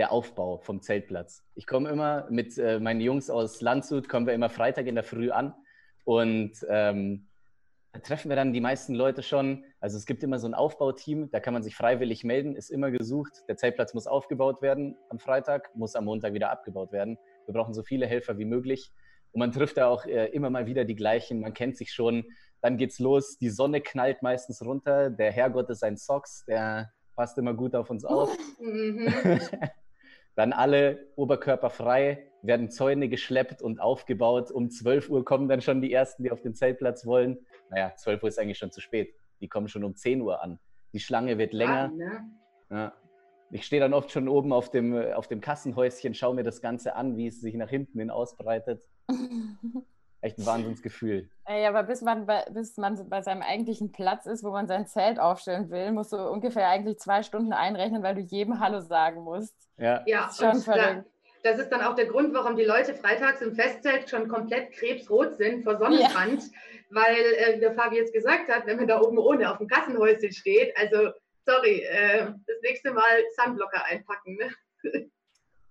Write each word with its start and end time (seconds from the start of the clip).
der 0.00 0.12
Aufbau 0.12 0.56
vom 0.56 0.80
Zeltplatz. 0.80 1.44
Ich 1.54 1.66
komme 1.66 1.90
immer 1.90 2.26
mit 2.30 2.56
äh, 2.56 2.80
meinen 2.80 3.02
Jungs 3.02 3.28
aus 3.28 3.60
Landshut, 3.60 4.08
kommen 4.08 4.26
wir 4.26 4.32
immer 4.32 4.48
Freitag 4.48 4.86
in 4.86 4.94
der 4.94 5.04
Früh 5.04 5.30
an 5.30 5.54
und 6.04 6.52
ähm, 6.70 7.28
da 7.92 8.00
treffen 8.00 8.30
wir 8.30 8.36
dann 8.36 8.54
die 8.54 8.62
meisten 8.62 8.94
Leute 8.94 9.22
schon. 9.22 9.62
Also 9.78 9.98
es 9.98 10.06
gibt 10.06 10.22
immer 10.22 10.38
so 10.38 10.46
ein 10.46 10.54
Aufbauteam, 10.54 11.30
da 11.30 11.38
kann 11.38 11.52
man 11.52 11.62
sich 11.62 11.76
freiwillig 11.76 12.24
melden, 12.24 12.56
ist 12.56 12.70
immer 12.70 12.90
gesucht. 12.90 13.42
Der 13.46 13.58
Zeltplatz 13.58 13.92
muss 13.92 14.06
aufgebaut 14.06 14.62
werden 14.62 14.96
am 15.10 15.18
Freitag, 15.18 15.70
muss 15.76 15.94
am 15.94 16.06
Montag 16.06 16.32
wieder 16.32 16.50
abgebaut 16.50 16.92
werden. 16.92 17.18
Wir 17.44 17.52
brauchen 17.52 17.74
so 17.74 17.82
viele 17.82 18.06
Helfer 18.06 18.38
wie 18.38 18.46
möglich. 18.46 18.92
Und 19.32 19.40
man 19.40 19.52
trifft 19.52 19.76
da 19.76 19.88
auch 19.88 20.06
äh, 20.06 20.28
immer 20.28 20.48
mal 20.48 20.64
wieder 20.64 20.86
die 20.86 20.96
gleichen, 20.96 21.40
man 21.40 21.52
kennt 21.52 21.76
sich 21.76 21.92
schon. 21.92 22.24
Dann 22.62 22.78
geht's 22.78 23.00
los, 23.00 23.36
die 23.36 23.50
Sonne 23.50 23.82
knallt 23.82 24.22
meistens 24.22 24.64
runter, 24.64 25.10
der 25.10 25.30
Herrgott 25.30 25.68
ist 25.68 25.84
ein 25.84 25.98
Socks, 25.98 26.46
der 26.46 26.90
passt 27.16 27.36
immer 27.36 27.52
gut 27.52 27.74
auf 27.74 27.90
uns 27.90 28.04
auf. 28.04 28.34
Mhm. 28.60 29.12
Dann 30.40 30.54
alle 30.54 31.06
oberkörperfrei, 31.16 32.26
werden 32.40 32.70
Zäune 32.70 33.10
geschleppt 33.10 33.60
und 33.60 33.78
aufgebaut. 33.78 34.50
Um 34.50 34.70
12 34.70 35.10
Uhr 35.10 35.22
kommen 35.22 35.50
dann 35.50 35.60
schon 35.60 35.82
die 35.82 35.92
Ersten, 35.92 36.22
die 36.22 36.30
auf 36.30 36.40
den 36.40 36.54
Zeltplatz 36.54 37.04
wollen. 37.04 37.38
Naja, 37.68 37.94
12 37.94 38.22
Uhr 38.22 38.28
ist 38.30 38.38
eigentlich 38.38 38.56
schon 38.56 38.72
zu 38.72 38.80
spät. 38.80 39.14
Die 39.42 39.48
kommen 39.48 39.68
schon 39.68 39.84
um 39.84 39.94
10 39.94 40.22
Uhr 40.22 40.42
an. 40.42 40.58
Die 40.94 41.00
Schlange 41.00 41.36
wird 41.36 41.52
länger. 41.52 41.88
ne? 41.88 42.30
ja. 42.70 42.94
Ich 43.50 43.66
stehe 43.66 43.80
dann 43.80 43.92
oft 43.92 44.10
schon 44.12 44.28
oben 44.28 44.54
auf 44.54 44.70
dem, 44.70 44.96
auf 45.12 45.28
dem 45.28 45.42
Kassenhäuschen, 45.42 46.14
schaue 46.14 46.34
mir 46.34 46.44
das 46.44 46.62
Ganze 46.62 46.94
an, 46.94 47.18
wie 47.18 47.26
es 47.26 47.42
sich 47.42 47.54
nach 47.54 47.68
hinten 47.68 47.98
hin 47.98 48.08
ausbreitet. 48.08 48.88
Echt 50.22 50.38
ein 50.38 50.46
Wahnsinnsgefühl. 50.46 51.30
Ey, 51.46 51.66
aber 51.66 51.82
bis 51.82 52.02
man, 52.02 52.26
bei, 52.26 52.44
bis 52.50 52.76
man 52.76 53.08
bei 53.08 53.22
seinem 53.22 53.42
eigentlichen 53.42 53.90
Platz 53.90 54.26
ist, 54.26 54.44
wo 54.44 54.50
man 54.50 54.66
sein 54.66 54.86
Zelt 54.86 55.18
aufstellen 55.18 55.70
will, 55.70 55.92
musst 55.92 56.12
du 56.12 56.18
ungefähr 56.18 56.68
eigentlich 56.68 56.98
zwei 56.98 57.22
Stunden 57.22 57.52
einrechnen, 57.54 58.02
weil 58.02 58.14
du 58.14 58.20
jedem 58.20 58.60
Hallo 58.60 58.80
sagen 58.80 59.22
musst. 59.22 59.54
Ja, 59.78 60.02
ja 60.06 60.26
das 60.26 60.32
ist 60.32 60.40
schon 60.40 60.60
verrückt. 60.60 61.06
Das 61.42 61.58
ist 61.58 61.70
dann 61.70 61.80
auch 61.80 61.94
der 61.94 62.04
Grund, 62.04 62.34
warum 62.34 62.56
die 62.56 62.64
Leute 62.64 62.94
freitags 62.94 63.40
im 63.40 63.54
Festzelt 63.54 64.10
schon 64.10 64.28
komplett 64.28 64.72
krebsrot 64.72 65.36
sind 65.36 65.64
vor 65.64 65.78
Sonnenbrand, 65.78 66.42
ja. 66.42 66.50
weil, 66.90 67.16
äh, 67.16 67.58
der 67.58 67.72
Fabi 67.72 67.96
jetzt 67.96 68.12
gesagt 68.12 68.48
hat, 68.48 68.66
wenn 68.66 68.76
man 68.76 68.86
da 68.86 69.00
oben 69.00 69.16
ohne 69.16 69.50
auf 69.50 69.56
dem 69.56 69.66
Kassenhäuschen 69.66 70.32
steht, 70.32 70.76
also 70.76 71.12
sorry, 71.46 71.80
äh, 71.80 72.26
das 72.46 72.56
nächste 72.62 72.92
Mal 72.92 73.24
Sunblocker 73.36 73.82
einpacken. 73.86 74.36
Ne? 74.36 75.06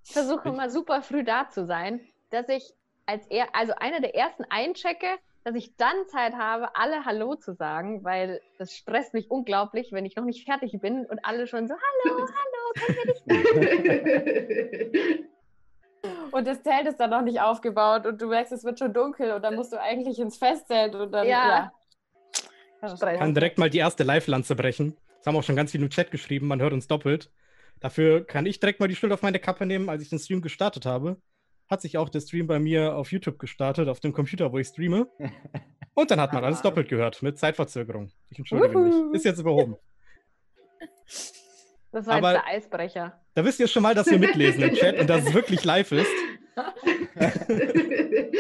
Ich 0.04 0.14
versuche 0.14 0.50
immer 0.50 0.72
super 0.72 1.04
früh 1.04 1.24
da 1.24 1.48
zu 1.50 1.68
sein, 1.68 2.02
dass 2.32 2.50
ich 2.50 2.74
als 3.10 3.26
er, 3.28 3.56
also 3.56 3.74
einer 3.76 4.02
der 4.02 4.14
ersten 4.14 4.44
einchecke, 4.52 5.08
dass 5.44 5.56
ich 5.56 5.76
dann 5.78 5.96
Zeit 6.10 6.34
habe, 6.36 6.76
alle 6.76 7.06
Hallo 7.06 7.34
zu 7.34 7.56
sagen, 7.56 8.04
weil 8.04 8.40
das 8.60 8.76
stresst 8.76 9.16
mich 9.16 9.32
unglaublich, 9.32 9.92
wenn 9.92 10.06
ich 10.06 10.16
noch 10.16 10.26
nicht 10.26 10.46
fertig 10.46 10.80
bin 10.80 11.08
und 11.08 11.26
alle 11.26 11.48
schon 11.48 11.68
so, 11.68 11.74
Hallo, 11.74 12.28
Hallo, 12.28 12.86
können 12.86 12.98
wir 12.98 14.14
dich 14.94 15.26
Und 16.32 16.48
das 16.48 16.62
Zelt 16.62 16.88
ist 16.88 16.98
dann 16.98 17.10
noch 17.10 17.24
nicht 17.24 17.42
aufgebaut 17.42 18.06
und 18.06 18.22
du 18.22 18.28
merkst, 18.28 18.54
es 18.54 18.64
wird 18.64 18.78
schon 18.78 18.94
dunkel 18.94 19.32
und 19.32 19.42
dann 19.42 19.56
musst 19.56 19.74
du 19.74 19.82
eigentlich 19.82 20.20
ins 20.20 20.38
Festzelt 20.38 20.94
und 20.94 21.12
dann, 21.12 21.28
ja. 21.28 21.72
ja. 22.82 22.94
Ich 22.94 23.00
kann 23.00 23.34
direkt 23.34 23.58
mal 23.58 23.70
die 23.70 23.80
erste 23.80 24.04
Live-Lanze 24.04 24.56
brechen. 24.56 24.96
Das 25.18 25.26
haben 25.26 25.36
auch 25.36 25.44
schon 25.44 25.58
ganz 25.58 25.72
viele 25.72 25.84
im 25.84 25.90
Chat 25.90 26.12
geschrieben, 26.12 26.48
man 26.48 26.62
hört 26.62 26.72
uns 26.72 26.88
doppelt. 26.88 27.32
Dafür 27.82 28.26
kann 28.26 28.46
ich 28.46 28.60
direkt 28.60 28.80
mal 28.80 28.88
die 28.88 28.96
Schuld 28.96 29.12
auf 29.12 29.24
meine 29.24 29.40
Kappe 29.40 29.66
nehmen, 29.66 29.90
als 29.90 30.04
ich 30.04 30.10
den 30.10 30.20
Stream 30.20 30.42
gestartet 30.42 30.86
habe 30.86 31.18
hat 31.70 31.82
sich 31.82 31.98
auch 31.98 32.10
der 32.10 32.20
Stream 32.22 32.48
bei 32.48 32.60
mir 32.60 32.96
auf 32.96 33.12
YouTube 33.12 33.38
gestartet, 33.38 33.88
auf 33.88 34.00
dem 34.00 34.12
Computer, 34.12 34.52
wo 34.52 34.58
ich 34.58 34.68
streame. 34.68 35.08
Und 35.94 36.12
dann 36.12 36.20
hat 36.20 36.34
man 36.34 36.44
alles 36.44 36.62
doppelt 36.62 36.90
gehört, 36.90 37.22
mit 37.22 37.38
Zeitverzögerung. 37.38 38.10
Ich 38.30 38.40
entschuldige 38.40 38.78
Uhu. 38.78 39.10
mich. 39.10 39.16
Ist 39.16 39.26
jetzt 39.26 39.40
überhoben. 39.40 39.76
Das 41.92 42.06
war 42.06 42.18
Aber 42.18 42.34
jetzt 42.34 42.46
der 42.46 42.54
Eisbrecher. 42.54 43.20
Da 43.34 43.44
wisst 43.44 43.60
ihr 43.60 43.68
schon 43.68 43.82
mal, 43.82 43.96
dass 43.96 44.12
wir 44.12 44.20
mitlesen 44.20 44.62
im 44.62 44.76
Chat 44.76 45.00
und 45.00 45.10
dass 45.10 45.26
es 45.26 45.34
wirklich 45.34 45.64
live 45.64 45.92
ist. 45.92 46.12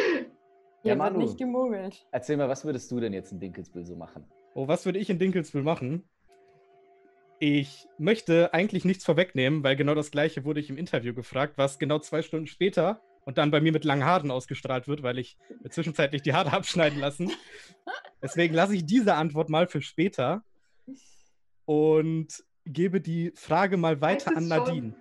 ja, 0.84 0.96
Manu, 0.96 1.18
nicht 1.18 1.40
gemogelt. 1.40 2.06
Erzähl 2.12 2.38
mal, 2.38 2.48
was 2.48 2.64
würdest 2.64 2.92
du 2.92 3.00
denn 3.00 3.12
jetzt 3.12 3.32
in 3.32 3.40
Dinkelsbüll 3.40 3.88
so 3.88 3.96
machen? 3.96 4.24
Oh, 4.54 4.68
was 4.68 4.86
würde 4.86 5.00
ich 5.00 5.10
in 5.10 5.18
Dinkelsbüll 5.18 5.64
machen? 5.64 6.08
Ich 7.40 7.88
möchte 7.98 8.54
eigentlich 8.54 8.86
nichts 8.86 9.04
vorwegnehmen, 9.04 9.64
weil 9.64 9.76
genau 9.76 9.96
das 9.96 10.12
gleiche 10.12 10.46
wurde 10.46 10.60
ich 10.60 10.70
im 10.70 10.78
Interview 10.78 11.16
gefragt, 11.16 11.54
was 11.56 11.80
genau 11.80 11.98
zwei 11.98 12.22
Stunden 12.22 12.46
später 12.46 13.02
und 13.30 13.38
dann 13.38 13.52
bei 13.52 13.62
mir 13.62 13.72
mit 13.72 13.86
langen 13.86 14.06
Haaren 14.06 14.32
ausgestrahlt 14.32 14.88
wird, 14.88 15.04
weil 15.04 15.20
ich 15.20 15.38
mir 15.62 15.70
zwischenzeitlich 15.70 16.24
die 16.24 16.34
Haare 16.34 16.52
abschneiden 16.52 16.98
lassen. 16.98 17.32
Deswegen 18.24 18.56
lasse 18.56 18.74
ich 18.74 18.88
diese 18.88 19.14
Antwort 19.14 19.52
mal 19.52 19.68
für 19.68 19.84
später 19.84 20.42
und 21.66 22.44
gebe 22.66 23.02
die 23.02 23.32
Frage 23.36 23.78
mal 23.78 24.02
weiter 24.02 24.36
an 24.36 24.48
Nadine. 24.48 24.96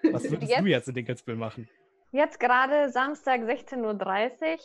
Schon. 0.00 0.12
Was 0.14 0.24
würdest 0.28 0.50
jetzt, 0.50 0.60
du 0.60 0.66
jetzt 0.66 0.88
in 0.88 0.94
Dinkelsbüll 0.96 1.36
machen? 1.36 1.68
Jetzt 2.10 2.40
gerade 2.40 2.90
Samstag 2.90 3.42
16.30 3.42 3.84
Uhr. 3.84 4.58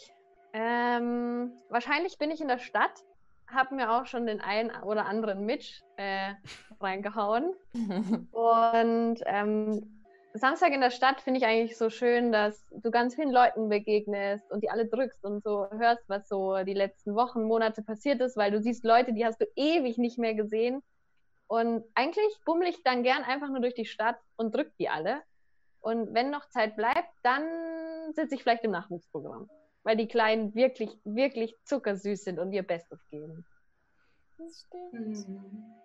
Ähm, 0.54 1.52
wahrscheinlich 1.70 2.18
bin 2.18 2.32
ich 2.32 2.42
in 2.42 2.48
der 2.48 2.58
Stadt, 2.58 3.04
habe 3.46 3.76
mir 3.76 3.92
auch 3.92 4.08
schon 4.08 4.26
den 4.26 4.42
einen 4.42 4.72
oder 4.82 5.06
anderen 5.06 5.46
Mitch 5.46 5.84
äh, 5.98 6.34
reingehauen. 6.80 7.54
und 8.32 9.18
ähm, 9.28 10.03
Samstag 10.36 10.74
in 10.74 10.82
der 10.82 10.90
Stadt 10.90 11.22
finde 11.22 11.40
ich 11.40 11.46
eigentlich 11.46 11.78
so 11.78 11.92
schön, 11.92 12.32
dass 12.32 12.66
du 12.72 12.90
ganz 12.90 13.14
vielen 13.14 13.32
Leuten 13.32 13.70
begegnest 13.70 14.52
und 14.52 14.64
die 14.64 14.70
alle 14.70 14.88
drückst 14.88 15.24
und 15.24 15.44
so 15.44 15.70
hörst, 15.70 16.04
was 16.08 16.28
so 16.28 16.64
die 16.64 16.74
letzten 16.74 17.14
Wochen, 17.14 17.44
Monate 17.44 17.84
passiert 17.84 18.20
ist, 18.20 18.36
weil 18.36 18.52
du 18.52 18.60
siehst 18.60 18.84
Leute, 18.84 19.14
die 19.14 19.26
hast 19.26 19.40
du 19.40 19.46
ewig 19.56 20.00
nicht 20.00 20.18
mehr 20.18 20.34
gesehen. 20.34 20.82
Und 21.46 21.84
eigentlich 21.94 22.34
bummel 22.46 22.68
ich 22.68 22.82
dann 22.84 23.04
gern 23.04 23.24
einfach 23.24 23.50
nur 23.50 23.60
durch 23.60 23.76
die 23.76 23.86
Stadt 23.86 24.18
und 24.36 24.56
drück 24.56 24.76
die 24.80 24.90
alle. 24.90 25.22
Und 25.82 26.14
wenn 26.16 26.32
noch 26.32 26.50
Zeit 26.50 26.76
bleibt, 26.76 27.10
dann 27.22 27.44
sitze 28.14 28.34
ich 28.34 28.42
vielleicht 28.42 28.64
im 28.64 28.72
Nachwuchsprogramm, 28.72 29.50
weil 29.84 29.98
die 29.98 30.08
Kleinen 30.08 30.56
wirklich, 30.56 30.98
wirklich 31.04 31.56
zuckersüß 31.66 32.24
sind 32.24 32.40
und 32.40 32.52
ihr 32.54 32.64
Bestes 32.64 33.08
geben. 33.10 33.46
Das 34.38 34.66
stimmt. 34.66 35.28
Mhm. 35.28 35.83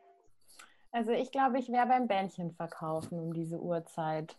Also 0.91 1.13
ich 1.13 1.31
glaube, 1.31 1.59
ich 1.59 1.69
wäre 1.69 1.87
beim 1.87 2.09
Bändchen 2.09 2.53
verkaufen 2.53 3.19
um 3.19 3.33
diese 3.33 3.61
Uhrzeit. 3.61 4.37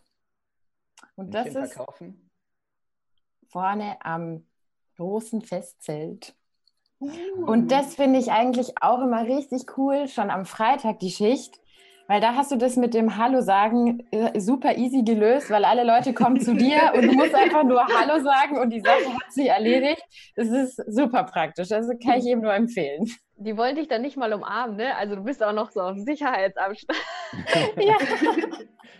Und 1.16 1.30
Bändchen 1.30 1.54
das 1.54 1.68
ist 1.68 1.74
verkaufen? 1.74 2.30
vorne 3.48 3.96
am 4.04 4.44
großen 4.96 5.42
Festzelt. 5.42 6.34
Uh. 6.98 7.10
Und 7.46 7.72
das 7.72 7.94
finde 7.94 8.18
ich 8.18 8.30
eigentlich 8.30 8.82
auch 8.82 9.00
immer 9.00 9.24
richtig 9.24 9.78
cool, 9.78 10.08
schon 10.08 10.30
am 10.30 10.44
Freitag 10.44 10.98
die 10.98 11.10
Schicht, 11.10 11.60
weil 12.10 12.20
da 12.20 12.34
hast 12.34 12.50
du 12.50 12.56
das 12.56 12.74
mit 12.76 12.92
dem 12.92 13.16
Hallo 13.16 13.40
sagen 13.40 14.04
äh, 14.10 14.40
super 14.40 14.76
easy 14.76 15.04
gelöst, 15.04 15.48
weil 15.48 15.64
alle 15.64 15.84
Leute 15.84 16.12
kommen 16.12 16.40
zu 16.40 16.54
dir 16.54 16.90
und 16.94 17.06
du 17.06 17.12
musst 17.12 17.36
einfach 17.36 17.62
nur 17.62 17.86
Hallo 17.86 18.20
sagen 18.20 18.58
und 18.58 18.70
die 18.70 18.80
Sache 18.80 19.14
hat 19.14 19.32
sich 19.32 19.46
erledigt. 19.46 20.02
Das 20.34 20.48
ist 20.48 20.82
super 20.88 21.22
praktisch. 21.22 21.70
Also 21.70 21.92
kann 22.02 22.18
ich 22.18 22.24
jedem 22.24 22.42
nur 22.42 22.52
empfehlen 22.52 23.06
die 23.40 23.56
wollen 23.56 23.74
dich 23.74 23.88
dann 23.88 24.02
nicht 24.02 24.18
mal 24.18 24.32
umarmen, 24.34 24.76
ne? 24.76 24.94
Also 24.96 25.16
du 25.16 25.24
bist 25.24 25.42
auch 25.42 25.54
noch 25.54 25.70
so 25.70 25.80
auf 25.80 25.96
Sicherheitsabstand. 25.96 26.98
ja. 27.78 27.96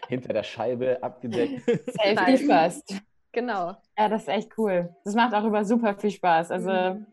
Hinter 0.09 0.33
der 0.33 0.43
Scheibe 0.43 0.99
abgedeckt. 1.03 1.63
Safety 1.67 2.39
first. 2.39 3.03
Genau. 3.33 3.77
Ja, 3.99 4.09
das 4.09 4.23
ist 4.23 4.29
echt 4.29 4.53
cool. 4.57 4.95
Das 5.05 5.15
macht 5.15 5.35
auch 5.35 5.45
immer 5.45 5.65
super 5.67 5.95
viel 5.95 6.11
Spaß. 6.11 6.51
Also 6.53 6.71
mhm. 6.71 7.07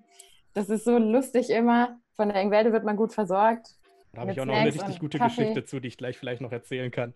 das 0.53 0.69
ist 0.69 0.86
so 0.86 0.97
lustig 0.97 1.50
immer. 1.50 2.00
Von 2.16 2.30
der 2.30 2.38
Engwelde 2.38 2.72
wird 2.72 2.86
man 2.86 2.96
gut 2.96 3.13
versorgt. 3.13 3.76
Da 4.17 4.22
habe 4.22 4.31
ich 4.31 4.41
auch 4.41 4.45
noch 4.45 4.55
eine 4.55 4.73
richtig 4.73 4.97
gute 4.97 5.19
Kaffee. 5.19 5.41
Geschichte 5.41 5.66
zu, 5.66 5.79
die 5.79 5.89
ich 5.89 5.97
gleich 5.97 6.17
vielleicht 6.17 6.41
noch 6.41 6.51
erzählen 6.51 6.89
kann. 6.89 7.13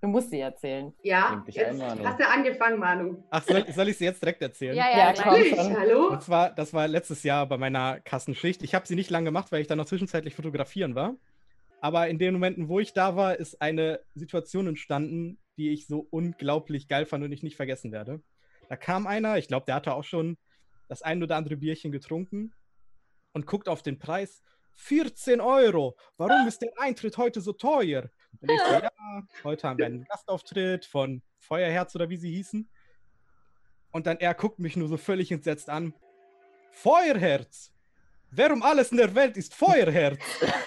Du 0.00 0.06
musst 0.06 0.30
sie 0.30 0.38
erzählen. 0.38 0.92
Ja, 1.02 1.42
jetzt 1.48 1.82
hast 1.82 2.20
du 2.20 2.28
angefangen, 2.28 2.78
Manu. 2.78 3.24
Ach, 3.30 3.42
soll, 3.42 3.64
soll 3.72 3.88
ich 3.88 3.98
sie 3.98 4.04
jetzt 4.04 4.22
direkt 4.22 4.40
erzählen? 4.40 4.76
Ja, 4.76 4.88
ja, 4.88 5.12
ja 5.12 5.14
komm 5.20 5.76
Hallo? 5.76 6.10
Und 6.10 6.22
zwar, 6.22 6.54
das 6.54 6.72
war 6.72 6.86
letztes 6.86 7.24
Jahr 7.24 7.48
bei 7.48 7.58
meiner 7.58 7.98
Kassenschicht. 8.02 8.62
Ich 8.62 8.72
habe 8.72 8.86
sie 8.86 8.94
nicht 8.94 9.10
lange 9.10 9.24
gemacht, 9.24 9.50
weil 9.50 9.62
ich 9.62 9.66
dann 9.66 9.78
noch 9.78 9.86
zwischenzeitlich 9.86 10.36
fotografieren 10.36 10.94
war. 10.94 11.16
Aber 11.80 12.06
in 12.06 12.20
den 12.20 12.34
Momenten, 12.34 12.68
wo 12.68 12.78
ich 12.78 12.92
da 12.92 13.16
war, 13.16 13.34
ist 13.34 13.60
eine 13.60 13.98
Situation 14.14 14.68
entstanden, 14.68 15.38
die 15.56 15.70
ich 15.70 15.88
so 15.88 16.06
unglaublich 16.08 16.86
geil 16.86 17.04
fand 17.04 17.24
und 17.24 17.32
ich 17.32 17.42
nicht 17.42 17.56
vergessen 17.56 17.90
werde. 17.90 18.22
Da 18.68 18.76
kam 18.76 19.08
einer, 19.08 19.38
ich 19.38 19.48
glaube, 19.48 19.66
der 19.66 19.74
hatte 19.74 19.92
auch 19.92 20.04
schon 20.04 20.36
das 20.86 21.02
ein 21.02 21.20
oder 21.20 21.34
andere 21.34 21.56
Bierchen 21.56 21.90
getrunken 21.90 22.52
und 23.32 23.46
guckt 23.46 23.68
auf 23.68 23.82
den 23.82 23.98
Preis. 23.98 24.40
14 24.74 25.40
Euro. 25.40 25.96
Warum 26.16 26.46
ist 26.46 26.62
der 26.62 26.72
Eintritt 26.76 27.16
heute 27.16 27.40
so 27.40 27.52
teuer? 27.52 28.10
Und 28.40 28.50
ich 28.50 28.60
so, 28.60 28.72
ja, 28.72 28.90
heute 29.44 29.68
haben 29.68 29.78
wir 29.78 29.86
einen 29.86 30.04
Gastauftritt 30.04 30.84
von 30.84 31.22
Feuerherz 31.38 31.94
oder 31.94 32.08
wie 32.08 32.16
sie 32.16 32.30
hießen. 32.32 32.68
Und 33.92 34.06
dann 34.06 34.18
er 34.18 34.34
guckt 34.34 34.58
mich 34.58 34.76
nur 34.76 34.88
so 34.88 34.96
völlig 34.96 35.30
entsetzt 35.30 35.68
an. 35.68 35.94
Feuerherz! 36.72 37.72
Wer 38.30 38.52
um 38.52 38.62
alles 38.62 38.90
in 38.90 38.96
der 38.96 39.14
Welt 39.14 39.36
ist 39.36 39.54
Feuerherz? 39.54 40.18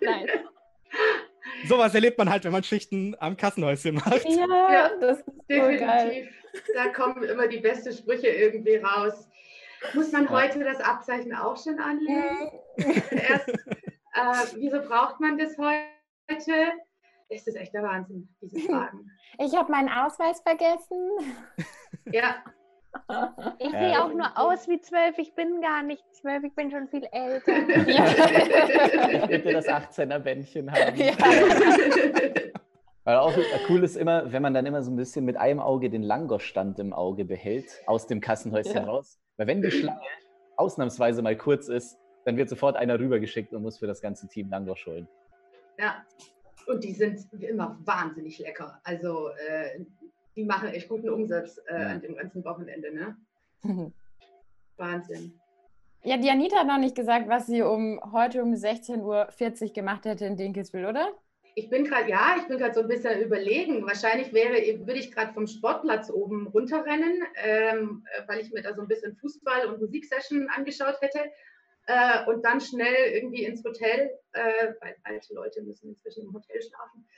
Nein. 0.00 0.26
Sowas 1.66 1.94
erlebt 1.94 2.18
man 2.18 2.28
halt, 2.28 2.44
wenn 2.44 2.52
man 2.52 2.62
Schichten 2.62 3.16
am 3.18 3.36
Kassenhäuschen 3.36 3.94
macht. 3.96 4.24
Ja, 4.24 4.72
ja 4.72 4.90
das 5.00 5.18
ist 5.18 5.26
definitiv. 5.48 5.80
So 5.80 5.86
geil. 5.86 6.28
Da 6.74 6.88
kommen 6.88 7.22
immer 7.24 7.48
die 7.48 7.60
besten 7.60 7.92
Sprüche 7.92 8.28
irgendwie 8.28 8.76
raus. 8.76 9.28
Muss 9.94 10.12
man 10.12 10.28
heute 10.30 10.60
das 10.64 10.80
Abzeichen 10.80 11.34
auch 11.34 11.56
schon 11.62 11.78
anlegen? 11.78 12.50
Erst 13.10 13.48
äh, 14.16 14.56
wieso 14.56 14.80
braucht 14.80 15.20
man 15.20 15.36
das 15.38 15.56
heute? 15.58 16.72
Es 17.28 17.46
ist 17.46 17.56
echt 17.56 17.74
der 17.74 17.82
Wahnsinn, 17.82 18.28
diese 18.40 18.60
Fragen. 18.68 19.10
Ich 19.38 19.54
habe 19.54 19.70
meinen 19.70 19.88
Ausweis 19.88 20.40
vergessen. 20.40 21.34
ja. 22.12 22.36
Ich 23.58 23.70
ja. 23.70 23.78
sehe 23.78 24.02
auch 24.02 24.10
nur 24.14 24.38
aus 24.38 24.66
wie 24.68 24.80
zwölf. 24.80 25.18
Ich 25.18 25.34
bin 25.34 25.60
gar 25.60 25.82
nicht 25.82 26.02
zwölf, 26.14 26.42
ich 26.44 26.54
bin 26.54 26.70
schon 26.70 26.88
viel 26.88 27.06
älter. 27.12 27.52
Ja. 27.86 29.26
Bitte 29.26 29.52
das 29.52 29.68
18er 29.68 30.18
Bändchen 30.18 30.72
haben. 30.72 30.96
Ja. 30.96 31.12
Weil 33.06 33.18
auch 33.18 33.32
cool 33.68 33.84
ist 33.84 33.96
immer, 33.96 34.32
wenn 34.32 34.42
man 34.42 34.52
dann 34.52 34.66
immer 34.66 34.82
so 34.82 34.90
ein 34.90 34.96
bisschen 34.96 35.24
mit 35.24 35.36
einem 35.36 35.60
Auge 35.60 35.90
den 35.90 36.02
Langosch-Stand 36.02 36.80
im 36.80 36.92
Auge 36.92 37.24
behält, 37.24 37.80
aus 37.86 38.08
dem 38.08 38.20
Kassenhäuschen 38.20 38.74
ja. 38.74 38.82
raus. 38.82 39.20
Weil 39.36 39.46
wenn 39.46 39.62
die 39.62 39.70
Schlange 39.70 40.00
ausnahmsweise 40.56 41.22
mal 41.22 41.36
kurz 41.36 41.68
ist, 41.68 41.96
dann 42.24 42.36
wird 42.36 42.48
sofort 42.48 42.74
einer 42.74 42.98
rübergeschickt 42.98 43.52
und 43.52 43.62
muss 43.62 43.78
für 43.78 43.86
das 43.86 44.00
ganze 44.00 44.26
Team 44.26 44.50
Langosch 44.50 44.86
holen. 44.86 45.06
Ja, 45.78 46.04
und 46.66 46.82
die 46.82 46.92
sind 46.94 47.32
immer 47.40 47.78
wahnsinnig 47.84 48.40
lecker. 48.40 48.80
Also 48.82 49.28
äh, 49.28 49.84
die 50.34 50.44
machen 50.44 50.70
echt 50.70 50.88
guten 50.88 51.08
Umsatz 51.08 51.60
äh, 51.68 51.76
an 51.76 52.00
dem 52.00 52.16
ganzen 52.16 52.44
Wochenende. 52.44 52.92
Ne? 52.92 53.16
Wahnsinn. 54.78 55.32
Ja, 56.02 56.16
die 56.16 56.28
Anita 56.28 56.56
hat 56.56 56.66
noch 56.66 56.78
nicht 56.78 56.96
gesagt, 56.96 57.28
was 57.28 57.46
sie 57.46 57.62
um 57.62 58.00
heute 58.12 58.42
um 58.42 58.52
16.40 58.52 59.62
Uhr 59.62 59.72
gemacht 59.72 60.06
hätte 60.06 60.26
in 60.26 60.36
Dinkelsbühl, 60.36 60.86
oder? 60.86 61.12
Ich 61.58 61.70
bin 61.70 61.84
gerade, 61.84 62.10
ja, 62.10 62.36
ich 62.38 62.46
bin 62.48 62.58
gerade 62.58 62.74
so 62.74 62.82
ein 62.82 62.88
bisschen 62.88 63.18
überlegen. 63.22 63.86
Wahrscheinlich 63.86 64.30
wäre, 64.34 64.56
würde 64.86 65.00
ich 65.00 65.10
gerade 65.10 65.32
vom 65.32 65.46
Sportplatz 65.46 66.10
oben 66.10 66.48
runterrennen, 66.48 67.24
ähm, 67.42 68.06
weil 68.26 68.40
ich 68.40 68.52
mir 68.52 68.60
da 68.60 68.74
so 68.74 68.82
ein 68.82 68.88
bisschen 68.88 69.16
Fußball- 69.16 69.64
und 69.64 69.80
Musiksession 69.80 70.50
angeschaut 70.50 71.00
hätte. 71.00 71.32
Äh, 71.86 72.26
und 72.26 72.44
dann 72.44 72.60
schnell 72.60 73.12
irgendwie 73.14 73.44
ins 73.44 73.64
Hotel, 73.64 74.10
äh, 74.32 74.74
weil 74.82 74.96
alte 75.04 75.32
Leute 75.32 75.62
müssen 75.62 75.88
inzwischen 75.88 76.24
im 76.24 76.34
Hotel 76.34 76.60
schlafen 76.60 77.08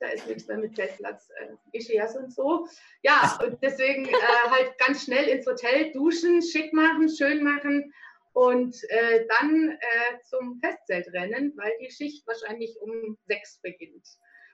da 0.00 0.08
ist 0.08 0.26
nichts 0.26 0.48
mehr 0.48 0.58
mit 0.58 0.74
Zeltplatz, 0.74 1.30
äh, 1.38 1.78
Ischias 1.78 2.16
und 2.16 2.32
so. 2.32 2.66
Ja, 3.02 3.38
und 3.42 3.62
deswegen 3.62 4.06
äh, 4.06 4.50
halt 4.50 4.76
ganz 4.78 5.04
schnell 5.04 5.28
ins 5.28 5.46
Hotel 5.46 5.92
duschen, 5.92 6.42
schick 6.42 6.72
machen, 6.72 7.08
schön 7.08 7.44
machen 7.44 7.92
und 8.34 8.76
äh, 8.90 9.26
dann 9.26 9.70
äh, 9.70 10.20
zum 10.24 10.60
Festzelt 10.60 11.08
rennen, 11.14 11.54
weil 11.56 11.72
die 11.80 11.90
Schicht 11.90 12.26
wahrscheinlich 12.26 12.76
um 12.80 13.16
sechs 13.26 13.60
beginnt 13.62 14.06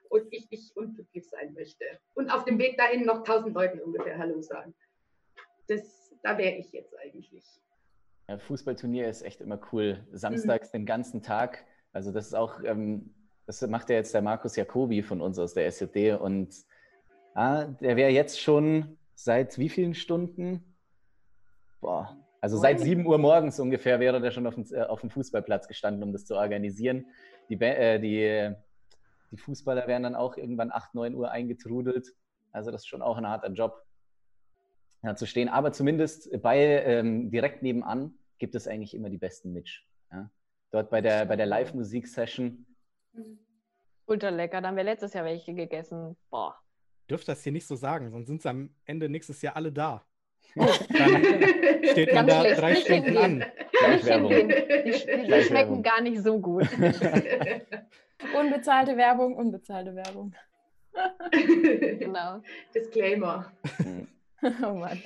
und 0.08 0.24
ich, 0.30 0.46
ich 0.50 0.72
unglücklich 0.76 1.28
sein 1.28 1.52
möchte. 1.54 1.84
Und 2.14 2.30
auf 2.30 2.44
dem 2.44 2.58
Weg 2.58 2.78
dahin 2.78 3.04
noch 3.04 3.24
tausend 3.24 3.54
Leuten 3.54 3.80
ungefähr 3.80 4.18
Hallo 4.18 4.40
sagen. 4.40 4.74
Das, 5.66 6.14
da 6.22 6.38
wäre 6.38 6.56
ich 6.56 6.70
jetzt 6.72 6.96
eigentlich. 6.98 7.44
Ja, 8.28 8.38
Fußballturnier 8.38 9.08
ist 9.08 9.22
echt 9.22 9.40
immer 9.40 9.60
cool. 9.72 10.06
Samstags 10.12 10.68
mhm. 10.68 10.78
den 10.78 10.86
ganzen 10.86 11.22
Tag. 11.22 11.64
Also 11.92 12.12
das 12.12 12.28
ist 12.28 12.34
auch 12.34 12.62
ähm, 12.62 13.14
das 13.50 13.62
macht 13.62 13.90
ja 13.90 13.96
jetzt 13.96 14.14
der 14.14 14.22
Markus 14.22 14.54
Jacobi 14.54 15.02
von 15.02 15.20
uns 15.20 15.36
aus 15.36 15.54
der 15.54 15.66
SJD 15.66 16.20
und 16.20 16.54
ah, 17.34 17.64
der 17.64 17.96
wäre 17.96 18.10
jetzt 18.10 18.40
schon 18.40 18.96
seit 19.16 19.58
wie 19.58 19.68
vielen 19.68 19.94
Stunden? 19.94 20.76
Boah, 21.80 22.16
also 22.40 22.56
seit 22.56 22.80
7 22.80 23.06
Uhr 23.06 23.18
morgens 23.18 23.60
ungefähr 23.60 24.00
wäre 24.00 24.20
der 24.20 24.30
schon 24.30 24.46
auf 24.46 24.54
dem, 24.54 24.64
äh, 24.72 24.82
auf 24.82 25.00
dem 25.00 25.10
Fußballplatz 25.10 25.68
gestanden, 25.68 26.02
um 26.02 26.12
das 26.12 26.24
zu 26.24 26.36
organisieren. 26.36 27.06
Die, 27.48 27.60
äh, 27.60 27.98
die, 27.98 28.54
die 29.30 29.36
Fußballer 29.36 29.86
werden 29.86 30.04
dann 30.04 30.14
auch 30.14 30.36
irgendwann 30.36 30.70
8, 30.72 30.94
9 30.94 31.14
Uhr 31.14 31.30
eingetrudelt. 31.30 32.14
Also 32.52 32.70
das 32.70 32.82
ist 32.82 32.88
schon 32.88 33.02
auch 33.02 33.16
ein 33.16 33.28
harter 33.28 33.52
Job, 33.52 33.84
ja, 35.02 35.14
zu 35.14 35.26
stehen. 35.26 35.48
Aber 35.48 35.72
zumindest 35.72 36.30
bei 36.42 36.58
ähm, 36.58 37.30
direkt 37.30 37.62
nebenan 37.62 38.14
gibt 38.38 38.54
es 38.54 38.66
eigentlich 38.66 38.94
immer 38.94 39.10
die 39.10 39.18
besten 39.18 39.52
Mitch. 39.52 39.82
Ja? 40.10 40.30
Dort 40.70 40.90
bei 40.90 41.00
der, 41.00 41.26
bei 41.26 41.36
der 41.36 41.46
Live-Musik-Session 41.46 42.66
Mhm. 43.12 43.38
Ultra 44.06 44.28
lecker. 44.28 44.60
Da 44.60 44.68
haben 44.68 44.76
wir 44.76 44.84
letztes 44.84 45.12
Jahr 45.12 45.24
welche 45.24 45.54
gegessen. 45.54 46.16
Boah. 46.30 46.56
Dürft 47.08 47.28
das 47.28 47.42
hier 47.42 47.52
nicht 47.52 47.66
so 47.66 47.74
sagen, 47.74 48.10
sonst 48.10 48.28
sind 48.28 48.42
sie 48.42 48.48
am 48.48 48.74
Ende 48.84 49.08
nächstes 49.08 49.42
Jahr 49.42 49.56
alle 49.56 49.72
da. 49.72 50.06
Dann 50.54 51.84
steht 51.84 52.14
man 52.14 52.26
da 52.26 52.42
drei 52.42 52.74
Stunden 52.76 53.16
an. 53.16 53.44
Die, 53.72 55.26
die 55.26 55.42
schmecken 55.42 55.82
gar 55.82 56.00
nicht 56.00 56.22
so 56.22 56.38
gut. 56.40 56.68
unbezahlte 58.38 58.96
Werbung, 58.96 59.36
unbezahlte 59.36 59.94
Werbung. 59.94 60.34
genau. 61.98 62.42
Disclaimer. 62.74 63.52
oh 64.62 64.74
Mann. 64.74 65.02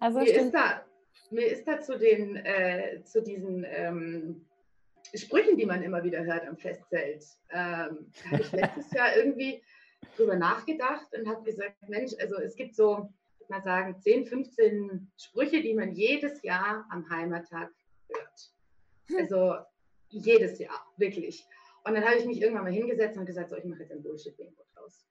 Also 0.00 0.20
mir, 0.20 0.34
ist 0.34 0.52
da, 0.52 0.84
mir 1.30 1.46
ist 1.46 1.66
da 1.66 1.80
zu, 1.80 1.98
den, 1.98 2.36
äh, 2.36 3.02
zu 3.04 3.22
diesen 3.22 3.64
ähm, 3.68 4.44
Sprüchen, 5.14 5.56
die 5.56 5.66
man 5.66 5.82
immer 5.82 6.02
wieder 6.04 6.24
hört 6.24 6.46
am 6.46 6.56
Festzelt. 6.56 7.24
Ähm, 7.50 8.12
da 8.22 8.30
habe 8.30 8.42
ich 8.42 8.52
letztes 8.52 8.92
Jahr 8.92 9.16
irgendwie 9.16 9.62
drüber 10.16 10.36
nachgedacht 10.36 11.06
und 11.16 11.28
habe 11.28 11.42
gesagt, 11.44 11.76
Mensch, 11.88 12.12
also 12.20 12.36
es 12.36 12.56
gibt 12.56 12.74
so, 12.74 13.12
mal 13.50 13.62
sagen, 13.62 14.00
10, 14.00 14.26
15 14.26 15.10
Sprüche, 15.16 15.62
die 15.62 15.74
man 15.74 15.92
jedes 15.92 16.42
Jahr 16.42 16.86
am 16.90 17.08
Heimattag 17.10 17.70
hört. 18.08 18.52
Hm. 19.08 19.16
Also 19.18 19.56
jedes 20.10 20.58
Jahr, 20.58 20.86
wirklich. 20.96 21.46
Und 21.84 21.94
dann 21.94 22.04
habe 22.04 22.16
ich 22.16 22.26
mich 22.26 22.40
irgendwann 22.40 22.64
mal 22.64 22.72
hingesetzt 22.72 23.16
und 23.18 23.26
gesagt, 23.26 23.50
so, 23.50 23.56
ich 23.56 23.64
mache 23.64 23.80
jetzt 23.80 23.92
ein 23.92 24.02
Bullshit-Bingo 24.02 24.62
draus. 24.74 25.06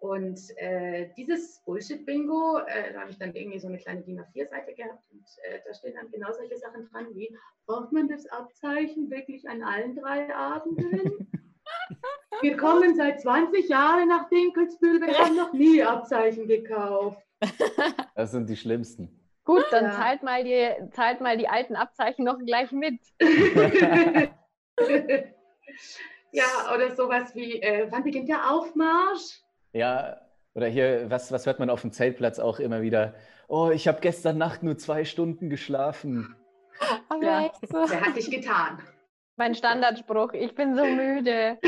Und 0.00 0.40
äh, 0.58 1.10
dieses 1.16 1.60
Bullshit-Bingo, 1.64 2.58
äh, 2.66 2.92
da 2.92 3.00
habe 3.00 3.10
ich 3.10 3.18
dann 3.18 3.34
irgendwie 3.34 3.58
so 3.58 3.66
eine 3.66 3.78
kleine 3.78 4.02
DIN 4.02 4.20
A4-Seite 4.20 4.74
gehabt 4.74 5.02
und 5.10 5.24
äh, 5.42 5.58
da 5.66 5.74
stehen 5.74 5.94
dann 5.94 6.10
genau 6.12 6.32
solche 6.32 6.56
Sachen 6.56 6.88
dran 6.88 7.06
wie, 7.14 7.36
braucht 7.66 7.92
man 7.92 8.08
das 8.08 8.26
Abzeichen 8.26 9.10
wirklich 9.10 9.48
an 9.48 9.62
allen 9.62 9.96
drei 9.96 10.32
Abenden? 10.32 11.28
Wir 12.40 12.56
kommen 12.56 12.94
seit 12.94 13.20
20 13.20 13.68
Jahren 13.68 14.08
nach 14.08 14.28
Dinkelsbühl, 14.28 15.00
wir 15.00 15.18
haben 15.18 15.34
noch 15.34 15.52
nie 15.52 15.82
Abzeichen 15.82 16.46
gekauft. 16.46 17.27
Das 18.14 18.32
sind 18.32 18.48
die 18.48 18.56
schlimmsten. 18.56 19.18
Gut, 19.44 19.64
dann 19.70 19.84
ja. 19.84 19.92
zahlt, 19.92 20.22
mal 20.22 20.44
die, 20.44 20.68
zahlt 20.90 21.20
mal 21.20 21.38
die 21.38 21.48
alten 21.48 21.76
Abzeichen 21.76 22.24
noch 22.24 22.38
gleich 22.38 22.72
mit. 22.72 23.00
ja, 26.32 26.44
oder 26.74 26.94
sowas 26.94 27.34
wie, 27.34 27.62
äh, 27.62 27.86
wann 27.90 28.02
beginnt 28.02 28.28
der 28.28 28.50
Aufmarsch? 28.50 29.40
Ja, 29.72 30.20
oder 30.54 30.66
hier, 30.66 31.08
was, 31.08 31.30
was 31.32 31.46
hört 31.46 31.60
man 31.60 31.70
auf 31.70 31.82
dem 31.82 31.92
Zeltplatz 31.92 32.38
auch 32.40 32.58
immer 32.58 32.82
wieder? 32.82 33.14
Oh, 33.46 33.70
ich 33.72 33.88
habe 33.88 34.00
gestern 34.00 34.36
Nacht 34.36 34.62
nur 34.62 34.76
zwei 34.76 35.04
Stunden 35.04 35.48
geschlafen. 35.48 36.34
Aber 37.08 37.24
ja, 37.24 37.46
echt 37.46 37.68
so. 37.68 37.86
Der 37.86 38.00
hat 38.00 38.16
dich 38.16 38.30
getan. 38.30 38.82
Mein 39.36 39.54
Standardspruch, 39.54 40.32
ich 40.32 40.54
bin 40.54 40.74
so 40.76 40.84
müde. 40.84 41.58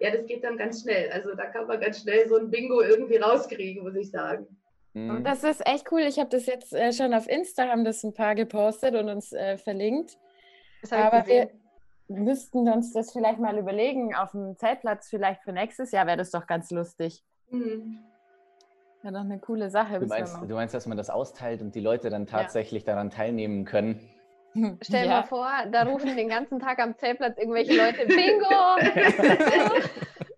Ja, 0.00 0.10
das 0.10 0.26
geht 0.26 0.42
dann 0.42 0.56
ganz 0.56 0.82
schnell. 0.82 1.10
Also 1.12 1.34
da 1.34 1.46
kann 1.46 1.66
man 1.66 1.80
ganz 1.80 2.00
schnell 2.00 2.28
so 2.28 2.36
ein 2.36 2.50
Bingo 2.50 2.80
irgendwie 2.80 3.16
rauskriegen, 3.16 3.84
muss 3.84 3.94
ich 3.94 4.10
sagen. 4.10 4.46
Mhm. 4.94 5.22
Das 5.22 5.44
ist 5.44 5.64
echt 5.66 5.92
cool. 5.92 6.00
Ich 6.00 6.18
habe 6.18 6.30
das 6.30 6.46
jetzt 6.46 6.72
äh, 6.72 6.92
schon 6.92 7.14
auf 7.14 7.28
Instagram 7.28 7.84
das 7.84 8.02
ein 8.02 8.14
paar 8.14 8.34
gepostet 8.34 8.94
und 8.94 9.08
uns 9.08 9.32
äh, 9.32 9.58
verlinkt. 9.58 10.18
Aber 10.90 11.26
wir, 11.26 11.50
müssten 12.08 12.68
uns 12.68 12.92
das 12.92 13.12
vielleicht 13.12 13.38
mal 13.38 13.56
überlegen, 13.56 14.14
auf 14.14 14.32
dem 14.32 14.56
Zeltplatz 14.56 15.08
vielleicht 15.08 15.42
für 15.42 15.52
nächstes 15.52 15.92
Jahr 15.92 16.06
wäre 16.06 16.16
das 16.16 16.30
doch 16.30 16.46
ganz 16.46 16.70
lustig. 16.70 17.22
Mhm. 17.50 17.98
Ja, 19.02 19.12
doch 19.12 19.20
eine 19.20 19.38
coole 19.38 19.70
Sache. 19.70 20.00
Du 20.00 20.06
meinst, 20.06 20.36
du 20.36 20.54
meinst, 20.54 20.74
dass 20.74 20.86
man 20.86 20.96
das 20.96 21.08
austeilt 21.08 21.62
und 21.62 21.74
die 21.74 21.80
Leute 21.80 22.10
dann 22.10 22.26
tatsächlich 22.26 22.84
ja. 22.84 22.94
daran 22.94 23.10
teilnehmen 23.10 23.64
können? 23.64 24.00
Stell 24.82 25.04
dir 25.04 25.10
ja. 25.10 25.20
mal 25.20 25.26
vor, 25.26 25.50
da 25.70 25.82
rufen 25.84 26.16
den 26.16 26.28
ganzen 26.28 26.58
Tag 26.58 26.78
am 26.80 26.96
Zeltplatz 26.98 27.38
irgendwelche 27.38 27.76
Leute 27.76 28.06
Bingo! 28.08 28.76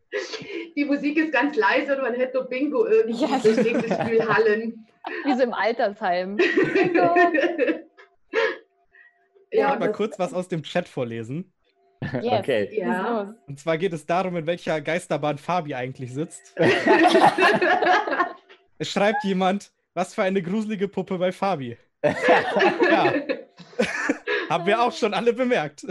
die 0.77 0.85
Musik 0.85 1.17
ist 1.19 1.33
ganz 1.33 1.57
leise 1.57 1.97
und 1.97 2.03
man 2.03 2.15
hätte 2.15 2.39
nur 2.39 2.49
Bingo 2.49 2.87
irgendwie 2.87 3.25
ja. 3.25 3.39
durch 3.39 3.57
die 3.57 3.93
Spielhallen. 3.93 4.87
Wie 5.25 5.35
so 5.35 5.43
im 5.43 5.55
Altersheim. 5.55 6.37
Bingo! 6.37 7.15
Ja, 9.51 9.77
mal 9.77 9.93
kurz 9.93 10.19
was 10.19 10.33
aus 10.33 10.49
dem 10.49 10.63
Chat 10.63 10.89
vorlesen. 10.89 11.53
Yes. 12.21 12.41
Okay. 12.41 12.69
Ja. 12.81 13.35
Und 13.47 13.61
zwar 13.61 13.79
geht 13.79 13.93
es 13.93 14.07
darum, 14.07 14.37
in 14.37 14.47
welcher 14.47 14.81
Geisterbahn 14.81 15.39
Fabi 15.39 15.75
eigentlich 15.75 16.13
sitzt. 16.13 16.57
es 18.79 18.91
schreibt 18.91 19.23
jemand, 19.25 19.71
was 19.95 20.15
für 20.15 20.23
eine 20.23 20.43
gruselige 20.43 20.89
Puppe 20.89 21.19
bei 21.19 21.33
Fabi. 21.33 21.77
ja. 22.03 23.13
Haben 24.51 24.67
wir 24.67 24.83
auch 24.83 24.93
schon 24.93 25.15
alle 25.15 25.33
bemerkt. 25.33 25.87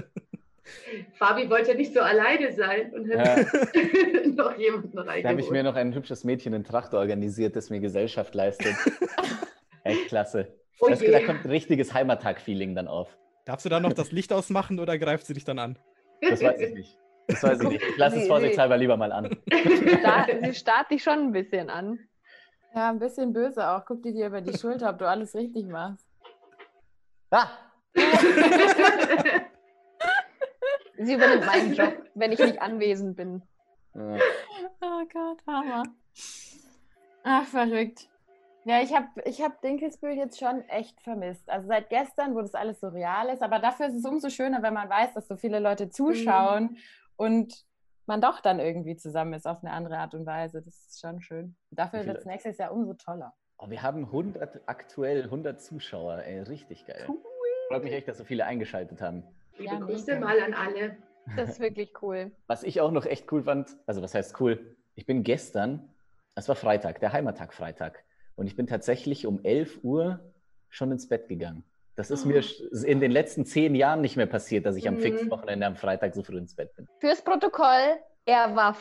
Fabi 1.14 1.50
wollte 1.50 1.76
nicht 1.76 1.94
so 1.94 2.02
alleine 2.02 2.52
sein 2.54 2.94
und 2.94 3.10
hat 3.14 3.38
ja. 3.38 4.26
noch 4.26 4.58
jemanden 4.58 4.98
reingeholt. 4.98 5.26
Da 5.26 5.30
habe 5.30 5.42
ich 5.42 5.50
mir 5.50 5.64
noch 5.64 5.76
ein 5.76 5.94
hübsches 5.94 6.24
Mädchen 6.24 6.54
in 6.54 6.64
Tracht 6.64 6.94
organisiert, 6.94 7.56
das 7.56 7.70
mir 7.70 7.80
Gesellschaft 7.80 8.34
leistet. 8.36 8.76
Echt 9.84 10.08
klasse. 10.08 10.54
Oh 10.80 10.88
das, 10.90 11.00
da 11.00 11.20
kommt 11.22 11.46
ein 11.46 11.52
richtiges 11.52 11.94
Heimattag-Feeling 11.94 12.76
dann 12.76 12.88
auf. 12.88 13.18
Darfst 13.46 13.66
du 13.66 13.70
da 13.70 13.80
noch 13.80 13.94
das 13.94 14.12
Licht 14.12 14.32
ausmachen 14.34 14.80
oder 14.80 14.98
greift 14.98 15.26
sie 15.26 15.34
dich 15.34 15.44
dann 15.44 15.60
an? 15.60 15.78
Das 16.22 16.42
weiß 16.42 16.60
ich 16.62 16.74
nicht. 16.74 16.98
Das 17.28 17.44
weiß 17.44 17.62
ich 17.62 17.70
nicht. 17.70 17.84
Ich 17.84 17.98
lasse 17.98 18.20
es 18.20 18.28
vorsichtshalber 18.28 18.78
lieber 18.78 18.98
mal 18.98 19.12
an. 19.12 19.38
Sie 19.50 20.54
starrt 20.54 20.92
dich 20.92 21.04
schon 21.04 21.20
ein 21.20 21.32
bisschen 21.32 21.70
an. 21.70 22.00
Ja, 22.74 22.90
ein 22.90 23.00
bisschen 23.00 23.34
böse 23.34 23.68
auch. 23.68 23.86
Guck 23.86 24.04
dir 24.04 24.28
über 24.28 24.42
die 24.42 24.58
Schulter, 24.58 24.90
ob 24.90 25.00
du 25.00 25.08
alles 25.08 25.36
richtig 25.36 25.68
machst. 25.68 26.06
Ah! 27.32 27.50
Sie 30.98 31.13
übernimmt 31.13 31.45
meinen 31.45 31.74
Job, 31.74 31.93
wenn 32.13 32.31
ich 32.31 32.39
nicht 32.39 32.62
anwesend 32.62 33.17
bin. 33.17 33.41
Ja. 33.95 34.17
Oh 34.81 35.03
Gott, 35.12 35.39
Hammer. 35.48 35.83
Ach, 37.24 37.45
verrückt. 37.45 38.07
Ja, 38.63 38.81
ich 38.81 38.95
habe 38.95 39.07
ich 39.25 39.41
hab 39.41 39.62
Dinkelsbühl 39.62 40.12
jetzt 40.12 40.39
schon 40.39 40.62
echt 40.69 41.01
vermisst. 41.01 41.50
Also 41.50 41.67
seit 41.67 41.89
gestern, 41.89 42.36
wo 42.36 42.41
das 42.41 42.53
alles 42.53 42.79
so 42.79 42.89
real 42.89 43.29
ist, 43.29 43.41
aber 43.41 43.57
dafür 43.60 43.88
ist 43.88 43.95
es 43.95 44.05
umso 44.05 44.29
schöner, 44.29 44.62
wenn 44.62 44.74
man 44.74 44.88
weiß, 44.89 45.15
dass 45.15 45.27
so 45.27 45.36
viele 45.36 45.60
Leute 45.60 45.89
zuschauen 45.89 46.63
mhm. 46.63 46.77
und 47.15 47.65
man 48.05 48.21
doch 48.21 48.39
dann 48.39 48.60
irgendwie 48.60 48.95
zusammen 48.95 49.33
ist 49.33 49.48
auf 49.48 49.63
eine 49.63 49.74
andere 49.74 49.98
Art 49.98 50.13
und 50.13 50.25
Weise. 50.25 50.62
Das 50.62 50.75
ist 50.75 51.01
schon 51.01 51.21
schön. 51.21 51.55
Dafür 51.71 52.05
wird 52.05 52.19
es 52.19 52.25
nächstes 52.25 52.57
Jahr 52.57 52.71
umso 52.71 52.93
toller. 52.93 53.33
Oh, 53.57 53.69
wir 53.69 53.81
haben 53.81 54.05
100, 54.05 54.62
aktuell 54.67 55.24
100 55.24 55.62
Zuschauer. 55.62 56.24
Ey, 56.24 56.41
richtig 56.41 56.86
geil. 56.86 57.05
Cool. 57.07 57.21
Freut 57.72 57.86
mich 57.86 57.94
echt, 57.94 58.10
dass 58.10 58.18
so 58.18 58.25
viele 58.25 58.46
eingeschaltet 58.46 59.01
haben. 59.01 59.24
Liebe 59.58 59.74
ja, 59.74 59.80
Grüße 59.80 60.20
mal 60.20 60.38
an 60.42 60.54
alle. 60.54 60.98
Das 61.38 61.51
ist 61.51 61.60
wirklich 61.62 61.94
cool. 62.01 62.32
Was 62.48 62.63
ich 62.63 62.82
auch 62.82 62.92
noch 62.92 63.06
echt 63.06 63.32
cool 63.32 63.44
fand, 63.44 63.78
also 63.86 64.01
was 64.01 64.13
heißt 64.13 64.42
cool? 64.42 64.75
Ich 64.96 65.06
bin 65.06 65.24
gestern, 65.24 65.90
es 66.36 66.50
war 66.50 66.58
Freitag, 66.58 67.00
der 67.00 67.13
Heimattag 67.13 67.54
Freitag, 67.54 68.04
und 68.36 68.48
ich 68.48 68.58
bin 68.58 68.68
tatsächlich 68.68 69.25
um 69.25 69.40
11 69.44 69.86
Uhr 69.86 70.20
schon 70.68 70.92
ins 70.92 71.08
Bett 71.08 71.30
gegangen. 71.30 71.63
Das 71.96 72.12
ist 72.12 72.25
oh. 72.25 72.28
mir 72.28 72.44
in 72.86 73.00
den 73.00 73.12
letzten 73.12 73.46
zehn 73.46 73.74
Jahren 73.74 74.01
nicht 74.01 74.18
mehr 74.18 74.25
passiert, 74.25 74.66
dass 74.66 74.75
ich 74.75 74.90
am 74.90 74.96
mhm. 74.96 75.01
Fixwochenende 75.01 75.66
am 75.66 75.78
Freitag 75.78 76.13
so 76.13 76.24
früh 76.24 76.40
ins 76.40 76.54
Bett 76.54 76.75
bin. 76.75 76.90
Fürs 77.00 77.24
Protokoll, 77.24 78.00
er 78.25 78.54
war 78.54 78.75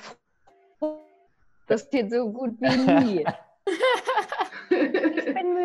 das 1.68 1.88
geht 1.88 2.10
so 2.10 2.32
gut 2.32 2.60
wie 2.60 3.04
nie. 3.04 3.24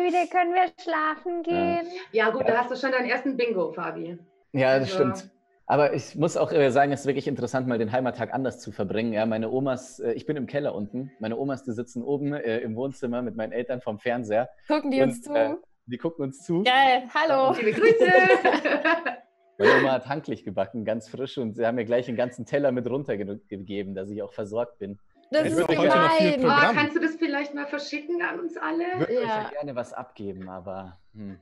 Müde, 0.06 0.28
können 0.30 0.54
wir 0.54 0.70
schlafen 0.82 1.42
gehen? 1.42 1.86
Ja, 2.12 2.30
gut, 2.30 2.48
da 2.48 2.58
hast 2.58 2.70
du 2.70 2.76
schon 2.76 2.92
deinen 2.92 3.08
ersten 3.08 3.36
Bingo, 3.36 3.72
Fabi. 3.72 4.18
Ja, 4.52 4.78
das 4.78 4.92
also. 4.92 5.12
stimmt. 5.12 5.30
Aber 5.68 5.94
ich 5.94 6.14
muss 6.14 6.36
auch 6.36 6.52
sagen, 6.70 6.92
es 6.92 7.00
ist 7.00 7.06
wirklich 7.06 7.26
interessant, 7.26 7.66
mal 7.66 7.78
den 7.78 7.90
Heimattag 7.90 8.32
anders 8.32 8.60
zu 8.60 8.70
verbringen. 8.70 9.12
Ja, 9.12 9.26
meine 9.26 9.50
Omas, 9.50 9.98
äh, 9.98 10.12
ich 10.12 10.24
bin 10.24 10.36
im 10.36 10.46
Keller 10.46 10.76
unten. 10.76 11.10
Meine 11.18 11.36
Omas, 11.36 11.64
die 11.64 11.72
sitzen 11.72 12.04
oben 12.04 12.32
äh, 12.34 12.58
im 12.58 12.76
Wohnzimmer 12.76 13.20
mit 13.20 13.34
meinen 13.34 13.50
Eltern 13.50 13.80
vom 13.80 13.98
Fernseher. 13.98 14.48
Gucken 14.68 14.92
die 14.92 15.02
und, 15.02 15.08
uns 15.08 15.22
zu? 15.22 15.34
Äh, 15.34 15.56
die 15.86 15.98
gucken 15.98 16.24
uns 16.24 16.44
zu. 16.44 16.62
Geil, 16.62 17.08
hallo. 17.12 17.52
Liebe 17.58 17.72
Grüße. 17.72 18.06
Meine 19.58 19.78
Oma 19.80 19.92
hat 19.92 20.06
Hanklich 20.06 20.44
gebacken, 20.44 20.84
ganz 20.84 21.08
frisch, 21.08 21.38
und 21.38 21.54
sie 21.54 21.66
haben 21.66 21.76
mir 21.76 21.86
gleich 21.86 22.06
einen 22.08 22.16
ganzen 22.16 22.44
Teller 22.44 22.72
mit 22.72 22.88
runtergegeben, 22.88 23.94
dass 23.94 24.10
ich 24.10 24.22
auch 24.22 24.34
versorgt 24.34 24.78
bin. 24.78 24.98
Das 25.30 25.48
ist 25.48 25.68
heute 25.68 25.86
noch 25.86 26.12
viel 26.12 26.32
Programm. 26.32 26.70
Oh, 26.70 26.74
kannst 26.74 26.96
du 26.96 27.00
das 27.00 27.16
vielleicht 27.16 27.54
mal 27.54 27.66
verschicken 27.66 28.22
an 28.22 28.40
uns 28.40 28.56
alle? 28.56 28.84
Ich 28.92 28.98
würde 29.00 29.14
ja. 29.14 29.20
euch 29.20 29.26
ja 29.26 29.50
gerne 29.50 29.74
was 29.74 29.92
abgeben, 29.92 30.48
aber. 30.48 30.98
Hm. 31.14 31.38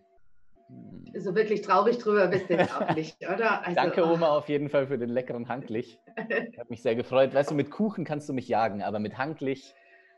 So 1.15 1.35
wirklich 1.35 1.61
traurig 1.63 1.99
drüber 1.99 2.27
bist 2.29 2.49
du 2.49 2.55
jetzt 2.55 2.75
auch 2.75 2.95
nicht, 2.95 3.17
oder? 3.29 3.63
Also, 3.65 3.75
Danke, 3.75 4.07
Oma, 4.07 4.29
auf 4.29 4.49
jeden 4.49 4.71
Fall 4.71 4.87
für 4.87 4.97
den 4.99 5.11
leckeren 5.11 5.49
Hanklich. 5.49 6.01
Ich 6.17 6.59
habe 6.59 6.71
mich 6.71 6.83
sehr 6.83 6.97
gefreut. 6.97 7.35
Weißt 7.35 7.51
du, 7.51 7.55
mit 7.55 7.71
Kuchen 7.71 8.05
kannst 8.05 8.29
du 8.29 8.33
mich 8.33 8.49
jagen, 8.49 8.83
aber 8.83 8.99
mit 8.99 9.19
Hanklich, 9.19 9.75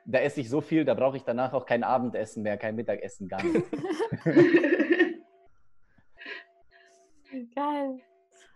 da 0.06 0.20
esse 0.20 0.40
ich 0.40 0.48
so 0.48 0.60
viel, 0.60 0.84
da 0.84 0.94
brauche 0.94 1.16
ich 1.16 1.24
danach 1.24 1.52
auch 1.52 1.66
kein 1.66 1.82
Abendessen 1.82 2.44
mehr, 2.44 2.56
kein 2.56 2.76
Mittagessen, 2.76 3.28
gar 3.28 3.42
nicht. 3.42 3.66
Geil. 7.54 7.98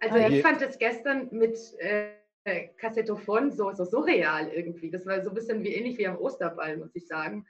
Also 0.00 0.16
ich 0.16 0.42
fand 0.42 0.62
es 0.62 0.78
gestern 0.78 1.28
mit 1.32 1.58
äh, 1.80 2.12
Kassettophon 2.76 3.50
so, 3.50 3.72
so 3.72 3.84
surreal 3.84 4.48
irgendwie. 4.48 4.90
Das 4.90 5.06
war 5.06 5.22
so 5.22 5.30
ein 5.30 5.34
bisschen 5.34 5.62
wie 5.62 5.74
ähnlich 5.74 5.98
wie 5.98 6.06
am 6.06 6.18
Osterball, 6.18 6.76
muss 6.76 6.94
ich 6.94 7.06
sagen. 7.06 7.46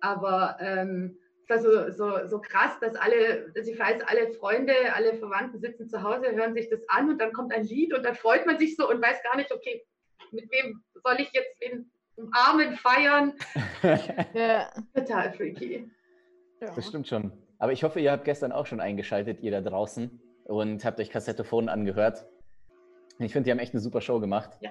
Aber 0.00 0.56
ähm, 0.60 1.16
es 1.42 1.50
war 1.50 1.58
so, 1.58 1.90
so, 1.90 2.26
so 2.26 2.40
krass, 2.40 2.78
dass 2.80 2.94
alle, 2.96 3.50
dass 3.54 3.66
ich 3.66 3.78
weiß, 3.78 4.02
alle 4.06 4.32
Freunde, 4.34 4.74
alle 4.94 5.14
Verwandten 5.14 5.60
sitzen 5.60 5.88
zu 5.88 6.02
Hause, 6.02 6.32
hören 6.32 6.54
sich 6.54 6.68
das 6.68 6.80
an 6.88 7.08
und 7.08 7.20
dann 7.20 7.32
kommt 7.32 7.52
ein 7.52 7.64
Lied 7.64 7.94
und 7.94 8.04
dann 8.04 8.14
freut 8.14 8.46
man 8.46 8.58
sich 8.58 8.76
so 8.76 8.88
und 8.88 9.00
weiß 9.02 9.22
gar 9.22 9.36
nicht, 9.36 9.52
okay, 9.52 9.84
mit 10.32 10.50
wem 10.50 10.82
soll 11.02 11.20
ich 11.20 11.32
jetzt 11.32 11.60
wen 11.60 11.90
umarmen, 12.16 12.76
feiern? 12.76 13.34
ja. 14.34 14.70
Total 14.94 15.32
freaky. 15.32 15.90
Ja. 16.60 16.74
Das 16.74 16.86
stimmt 16.86 17.08
schon. 17.08 17.32
Aber 17.58 17.72
ich 17.72 17.84
hoffe, 17.84 18.00
ihr 18.00 18.12
habt 18.12 18.24
gestern 18.24 18.52
auch 18.52 18.66
schon 18.66 18.80
eingeschaltet, 18.80 19.40
ihr 19.40 19.50
da 19.50 19.60
draußen, 19.60 20.20
und 20.44 20.84
habt 20.84 20.98
euch 21.00 21.10
Kassettophon 21.10 21.68
angehört. 21.68 22.26
Ich 23.18 23.32
finde, 23.32 23.44
die 23.44 23.50
haben 23.50 23.58
echt 23.58 23.74
eine 23.74 23.80
super 23.80 24.00
Show 24.00 24.20
gemacht. 24.20 24.50
Ja. 24.60 24.70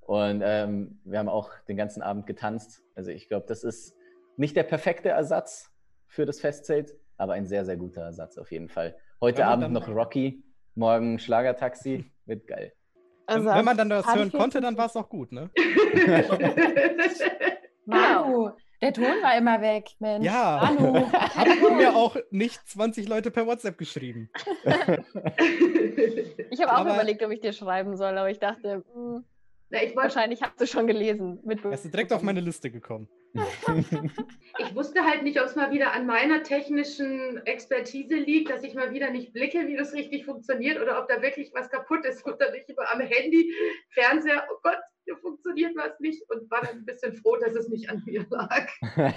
Und 0.00 0.42
ähm, 0.44 1.00
wir 1.04 1.18
haben 1.18 1.28
auch 1.28 1.50
den 1.68 1.76
ganzen 1.76 2.02
Abend 2.02 2.26
getanzt. 2.26 2.82
Also 2.94 3.10
ich 3.10 3.28
glaube, 3.28 3.46
das 3.46 3.64
ist 3.64 3.94
nicht 4.36 4.56
der 4.56 4.64
perfekte 4.64 5.10
Ersatz 5.10 5.70
für 6.06 6.26
das 6.26 6.40
Festzelt, 6.40 6.94
aber 7.16 7.34
ein 7.34 7.46
sehr, 7.46 7.64
sehr 7.64 7.76
guter 7.76 8.02
Ersatz 8.02 8.36
auf 8.38 8.50
jeden 8.50 8.68
Fall. 8.68 8.96
Heute 9.20 9.46
Abend 9.46 9.72
noch 9.72 9.88
Rocky, 9.88 10.42
morgen 10.74 11.18
Schlagertaxi, 11.18 12.10
wird 12.26 12.46
geil. 12.46 12.72
Also, 13.26 13.48
wenn 13.48 13.64
man 13.64 13.76
dann 13.76 13.88
das 13.88 14.04
hören 14.12 14.32
konnte, 14.32 14.60
dann 14.60 14.76
war 14.76 14.86
es 14.86 14.96
auch 14.96 15.08
gut, 15.08 15.30
ne? 15.30 15.48
Manu, 17.86 18.50
der 18.82 18.92
Ton 18.92 19.22
war 19.22 19.36
immer 19.38 19.60
weg, 19.62 19.90
Mensch. 20.00 20.26
Ja, 20.26 20.74
Manu. 20.76 21.10
haben 21.12 21.76
mir 21.76 21.94
auch 21.94 22.16
nicht 22.30 22.60
20 22.68 23.08
Leute 23.08 23.30
per 23.30 23.46
WhatsApp 23.46 23.78
geschrieben. 23.78 24.28
ich 26.50 26.60
habe 26.60 26.72
auch 26.72 26.80
aber, 26.80 26.94
überlegt, 26.94 27.22
ob 27.22 27.30
ich 27.30 27.40
dir 27.40 27.52
schreiben 27.52 27.96
soll, 27.96 28.18
aber 28.18 28.30
ich 28.30 28.40
dachte, 28.40 28.84
mh, 28.94 29.22
na, 29.72 29.80
wahrscheinlich 29.94 30.42
hast 30.42 30.60
du 30.60 30.66
schon 30.66 30.86
gelesen. 30.86 31.40
Er 31.46 31.72
ist 31.72 31.84
direkt 31.84 32.12
auf 32.12 32.22
meine 32.22 32.40
Liste 32.40 32.70
gekommen. 32.70 33.08
ich 34.58 34.74
wusste 34.74 35.02
halt 35.02 35.22
nicht, 35.22 35.40
ob 35.40 35.46
es 35.46 35.56
mal 35.56 35.70
wieder 35.70 35.94
an 35.94 36.06
meiner 36.06 36.42
technischen 36.42 37.38
Expertise 37.46 38.14
liegt, 38.14 38.50
dass 38.50 38.62
ich 38.62 38.74
mal 38.74 38.92
wieder 38.92 39.10
nicht 39.10 39.32
blicke, 39.32 39.66
wie 39.66 39.76
das 39.76 39.94
richtig 39.94 40.26
funktioniert 40.26 40.78
oder 40.78 41.00
ob 41.00 41.08
da 41.08 41.22
wirklich 41.22 41.52
was 41.54 41.70
kaputt 41.70 42.04
ist 42.04 42.24
und 42.26 42.38
dann 42.38 42.54
ich 42.54 42.68
immer 42.68 42.92
am 42.92 43.00
Handy, 43.00 43.50
Fernseher, 43.90 44.46
oh 44.52 44.58
Gott, 44.62 44.78
hier 45.04 45.16
funktioniert 45.16 45.74
was 45.74 45.98
nicht 46.00 46.22
und 46.30 46.50
war 46.50 46.60
dann 46.60 46.76
ein 46.76 46.84
bisschen 46.84 47.14
froh, 47.14 47.36
dass 47.36 47.54
es 47.54 47.68
nicht 47.68 47.88
an 47.88 48.02
mir 48.04 48.26
lag. 48.28 48.68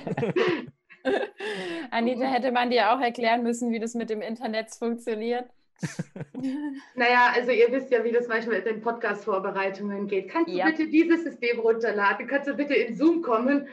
Anita, 1.91 2.25
hätte 2.25 2.53
man 2.53 2.69
dir 2.69 2.93
auch 2.93 3.01
erklären 3.01 3.43
müssen, 3.43 3.71
wie 3.71 3.79
das 3.79 3.93
mit 3.93 4.09
dem 4.09 4.21
Internet 4.21 4.71
funktioniert? 4.71 5.49
naja, 6.95 7.31
also 7.33 7.51
ihr 7.51 7.71
wisst 7.71 7.91
ja, 7.91 8.03
wie 8.03 8.11
das 8.11 8.27
manchmal 8.27 8.57
in 8.57 8.63
den 8.63 8.81
Podcast-Vorbereitungen 8.81 10.07
geht. 10.07 10.29
Kannst 10.29 10.51
du 10.51 10.57
ja. 10.57 10.65
bitte 10.65 10.87
dieses 10.87 11.23
System 11.23 11.59
runterladen? 11.59 12.27
Kannst 12.27 12.47
du 12.47 12.53
bitte 12.53 12.73
in 12.73 12.95
Zoom 12.95 13.21
kommen? 13.21 13.67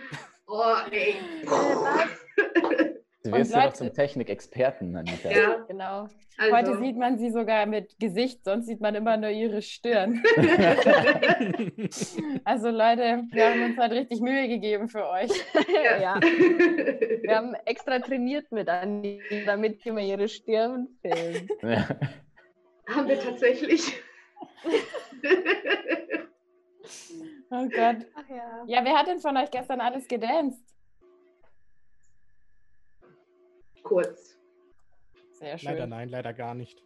Oh, 0.47 0.77
ey. 0.91 1.17
Du 3.25 3.31
wirst 3.31 3.53
ja 3.53 3.67
noch 3.67 3.73
zum 3.73 3.93
Technikexperten, 3.93 4.97
Anita. 4.97 5.31
Ja, 5.31 5.59
genau. 5.69 6.09
Also. 6.39 6.57
Heute 6.57 6.79
sieht 6.79 6.97
man 6.97 7.19
sie 7.19 7.31
sogar 7.31 7.67
mit 7.67 7.97
Gesicht, 8.01 8.45
sonst 8.45 8.67
sieht 8.67 8.81
man 8.81 8.97
immer 8.97 9.17
nur 9.17 9.31
ihre 9.31 9.63
Stirn. 9.63 10.21
also 12.45 12.71
Leute, 12.71 13.23
wir 13.31 13.51
haben 13.51 13.63
uns 13.63 13.79
halt 13.79 13.93
richtig 13.93 14.21
Mühe 14.21 14.49
gegeben 14.49 14.89
für 14.89 15.09
euch. 15.09 15.31
Ja. 15.73 16.01
ja. 16.01 16.21
Wir 16.21 17.37
haben 17.37 17.55
extra 17.65 18.01
trainiert 18.01 18.51
mit 18.51 18.69
Anni, 18.69 19.23
damit 19.47 19.85
wir 19.85 19.99
ihre 19.99 20.29
Stirn 20.29 20.89
filmen. 21.01 21.49
Ja. 21.63 21.89
Haben 22.89 23.09
wir 23.09 23.21
tatsächlich. 23.21 23.93
oh 27.51 27.69
Gott. 27.69 28.07
Ach 28.15 28.29
ja. 28.29 28.65
ja, 28.67 28.85
wer 28.85 28.99
hat 28.99 29.07
denn 29.07 29.21
von 29.21 29.37
euch 29.37 29.51
gestern 29.53 29.81
alles 29.81 30.09
gedanced? 30.09 30.73
Kurz. 33.83 34.39
Sehr 35.33 35.59
schön. 35.59 35.71
Leider 35.71 35.87
nein, 35.87 36.09
leider 36.09 36.33
gar 36.33 36.55
nicht. 36.55 36.83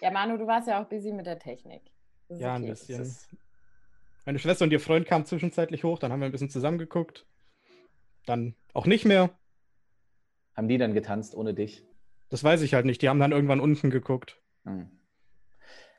Ja, 0.00 0.10
Manu, 0.10 0.36
du 0.36 0.46
warst 0.46 0.68
ja 0.68 0.82
auch 0.82 0.88
busy 0.88 1.12
mit 1.12 1.26
der 1.26 1.38
Technik. 1.38 1.82
Ja, 2.28 2.54
okay. 2.56 2.64
ein 2.64 2.66
bisschen. 2.66 3.16
Meine 4.24 4.38
Schwester 4.38 4.64
und 4.64 4.72
ihr 4.72 4.80
Freund 4.80 5.06
kamen 5.06 5.26
zwischenzeitlich 5.26 5.84
hoch, 5.84 5.98
dann 5.98 6.10
haben 6.10 6.20
wir 6.20 6.26
ein 6.26 6.32
bisschen 6.32 6.50
zusammengeguckt. 6.50 7.26
Dann 8.26 8.54
auch 8.72 8.86
nicht 8.86 9.04
mehr. 9.04 9.30
Haben 10.56 10.68
die 10.68 10.78
dann 10.78 10.94
getanzt 10.94 11.34
ohne 11.34 11.52
dich? 11.52 11.84
Das 12.30 12.42
weiß 12.42 12.62
ich 12.62 12.74
halt 12.74 12.86
nicht. 12.86 13.02
Die 13.02 13.08
haben 13.08 13.20
dann 13.20 13.32
irgendwann 13.32 13.60
unten 13.60 13.90
geguckt. 13.90 14.40
Hm. 14.64 14.90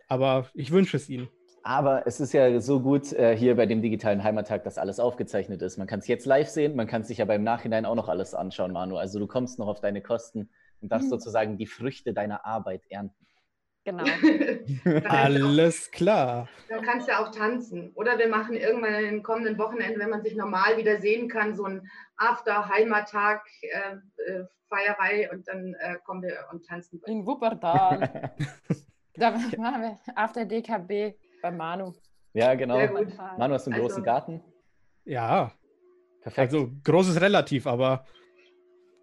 Aber 0.07 0.49
ich 0.53 0.71
wünsche 0.71 0.97
es 0.97 1.09
ihnen. 1.09 1.29
Aber 1.65 2.05
es 2.05 2.19
ist 2.19 2.31
ja 2.31 2.59
so 2.59 2.79
gut 2.79 3.11
äh, 3.13 3.35
hier 3.35 3.55
bei 3.55 3.65
dem 3.65 3.81
digitalen 3.81 4.23
Heimattag, 4.23 4.63
dass 4.63 4.77
alles 4.77 4.99
aufgezeichnet 4.99 5.63
ist. 5.63 5.77
Man 5.79 5.87
kann 5.87 5.97
es 5.97 6.07
jetzt 6.07 6.27
live 6.27 6.47
sehen, 6.47 6.75
man 6.75 6.85
kann 6.85 7.01
es 7.01 7.07
sich 7.07 7.23
aber 7.23 7.33
im 7.33 7.43
Nachhinein 7.43 7.87
auch 7.87 7.95
noch 7.95 8.07
alles 8.07 8.35
anschauen, 8.35 8.71
Manu. 8.71 8.97
Also 8.97 9.17
du 9.17 9.25
kommst 9.25 9.57
noch 9.57 9.65
auf 9.65 9.81
deine 9.81 10.03
Kosten 10.03 10.51
und 10.81 10.91
darfst 10.91 11.07
mhm. 11.07 11.09
sozusagen 11.09 11.57
die 11.57 11.65
Früchte 11.65 12.13
deiner 12.13 12.45
Arbeit 12.45 12.83
ernten. 12.89 13.25
Genau. 13.83 14.03
alles 15.09 15.89
klar. 15.89 16.47
Dann 16.69 16.83
kannst 16.83 17.07
du 17.07 17.17
auch 17.17 17.31
tanzen. 17.31 17.91
Oder 17.95 18.19
wir 18.19 18.27
machen 18.27 18.53
irgendwann 18.53 18.93
in 18.93 19.05
den 19.05 19.23
kommenden 19.23 19.57
Wochenenden, 19.57 19.99
wenn 19.99 20.11
man 20.11 20.21
sich 20.21 20.35
normal 20.35 20.77
wieder 20.77 20.99
sehen 21.01 21.29
kann, 21.29 21.55
so 21.55 21.63
ein 21.65 21.89
After-Heimattag, 22.17 23.43
äh, 23.61 23.95
äh, 24.31 24.45
und 25.31 25.47
dann 25.47 25.73
äh, 25.79 25.95
kommen 26.05 26.21
wir 26.21 26.45
und 26.51 26.63
tanzen. 26.67 27.01
In 27.07 27.25
Wuppertal. 27.25 28.35
da 29.15 29.31
machen 29.31 29.81
wir 29.81 29.99
After 30.15 30.45
DKB 30.45 31.15
bei 31.45 31.51
Manu. 31.51 31.93
Ja, 32.33 32.55
genau. 32.55 32.77
Manu, 33.37 33.53
hast 33.53 33.67
du 33.67 33.71
einen 33.71 33.79
also, 33.79 33.87
großen 33.87 34.03
Garten? 34.03 34.41
Ja. 35.05 35.51
Perfekt. 36.21 36.53
Also 36.53 36.71
groß 36.83 37.09
ist 37.09 37.21
relativ, 37.21 37.67
aber 37.67 38.05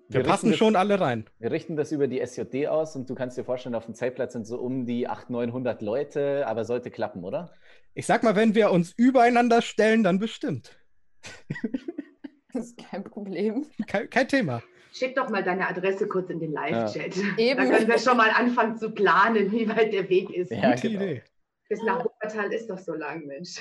wir, 0.09 0.21
wir 0.21 0.29
passen 0.29 0.51
das, 0.51 0.59
schon 0.59 0.75
alle 0.75 1.01
rein. 1.01 1.25
Wir 1.39 1.53
richten 1.53 1.77
das 1.77 1.93
über 1.93 2.09
die 2.09 2.19
SJD 2.19 2.67
aus 2.67 2.97
und 2.97 3.09
du 3.09 3.15
kannst 3.15 3.39
dir 3.39 3.45
vorstellen, 3.45 3.77
auf 3.77 3.85
dem 3.85 3.95
Zeltplatz 3.95 4.33
sind 4.33 4.45
so 4.45 4.59
um 4.59 4.87
die 4.87 5.09
800, 5.09 5.31
900 5.31 5.83
Leute, 5.83 6.47
aber 6.49 6.65
sollte 6.65 6.91
klappen, 6.91 7.23
oder? 7.23 7.53
Ich 7.95 8.07
sag 8.07 8.25
mal, 8.25 8.35
wenn 8.35 8.57
wir 8.57 8.73
uns 8.73 8.93
übereinander 8.97 9.63
stellen, 9.63 10.03
dann 10.03 10.19
bestimmt. 10.19 10.77
das 12.53 12.67
ist 12.67 12.79
kein 12.91 13.05
Problem. 13.05 13.67
Kein, 13.87 14.11
kein 14.11 14.27
Thema. 14.27 14.63
Schick 14.93 15.15
doch 15.15 15.31
mal 15.31 15.45
deine 15.45 15.69
Adresse 15.69 16.09
kurz 16.09 16.29
in 16.29 16.41
den 16.41 16.53
Live-Chat. 16.53 17.17
Ja. 17.17 17.23
Eben. 17.39 17.71
Da 17.71 17.77
können 17.77 17.89
wir 17.89 17.99
schon 17.99 18.17
mal 18.17 18.31
anfangen 18.31 18.77
zu 18.77 18.91
planen, 18.91 19.53
wie 19.53 19.69
weit 19.69 19.93
der 19.93 20.09
Weg 20.11 20.29
ist. 20.31 20.51
Ja, 20.51 20.75
Gute 20.75 20.89
genau. 20.89 21.03
Idee. 21.03 21.23
Bis 21.69 21.83
nach 21.83 22.05
Wuppertal 22.05 22.53
ist 22.53 22.69
doch 22.69 22.79
so 22.79 22.95
lang, 22.95 23.27
Mensch. 23.27 23.61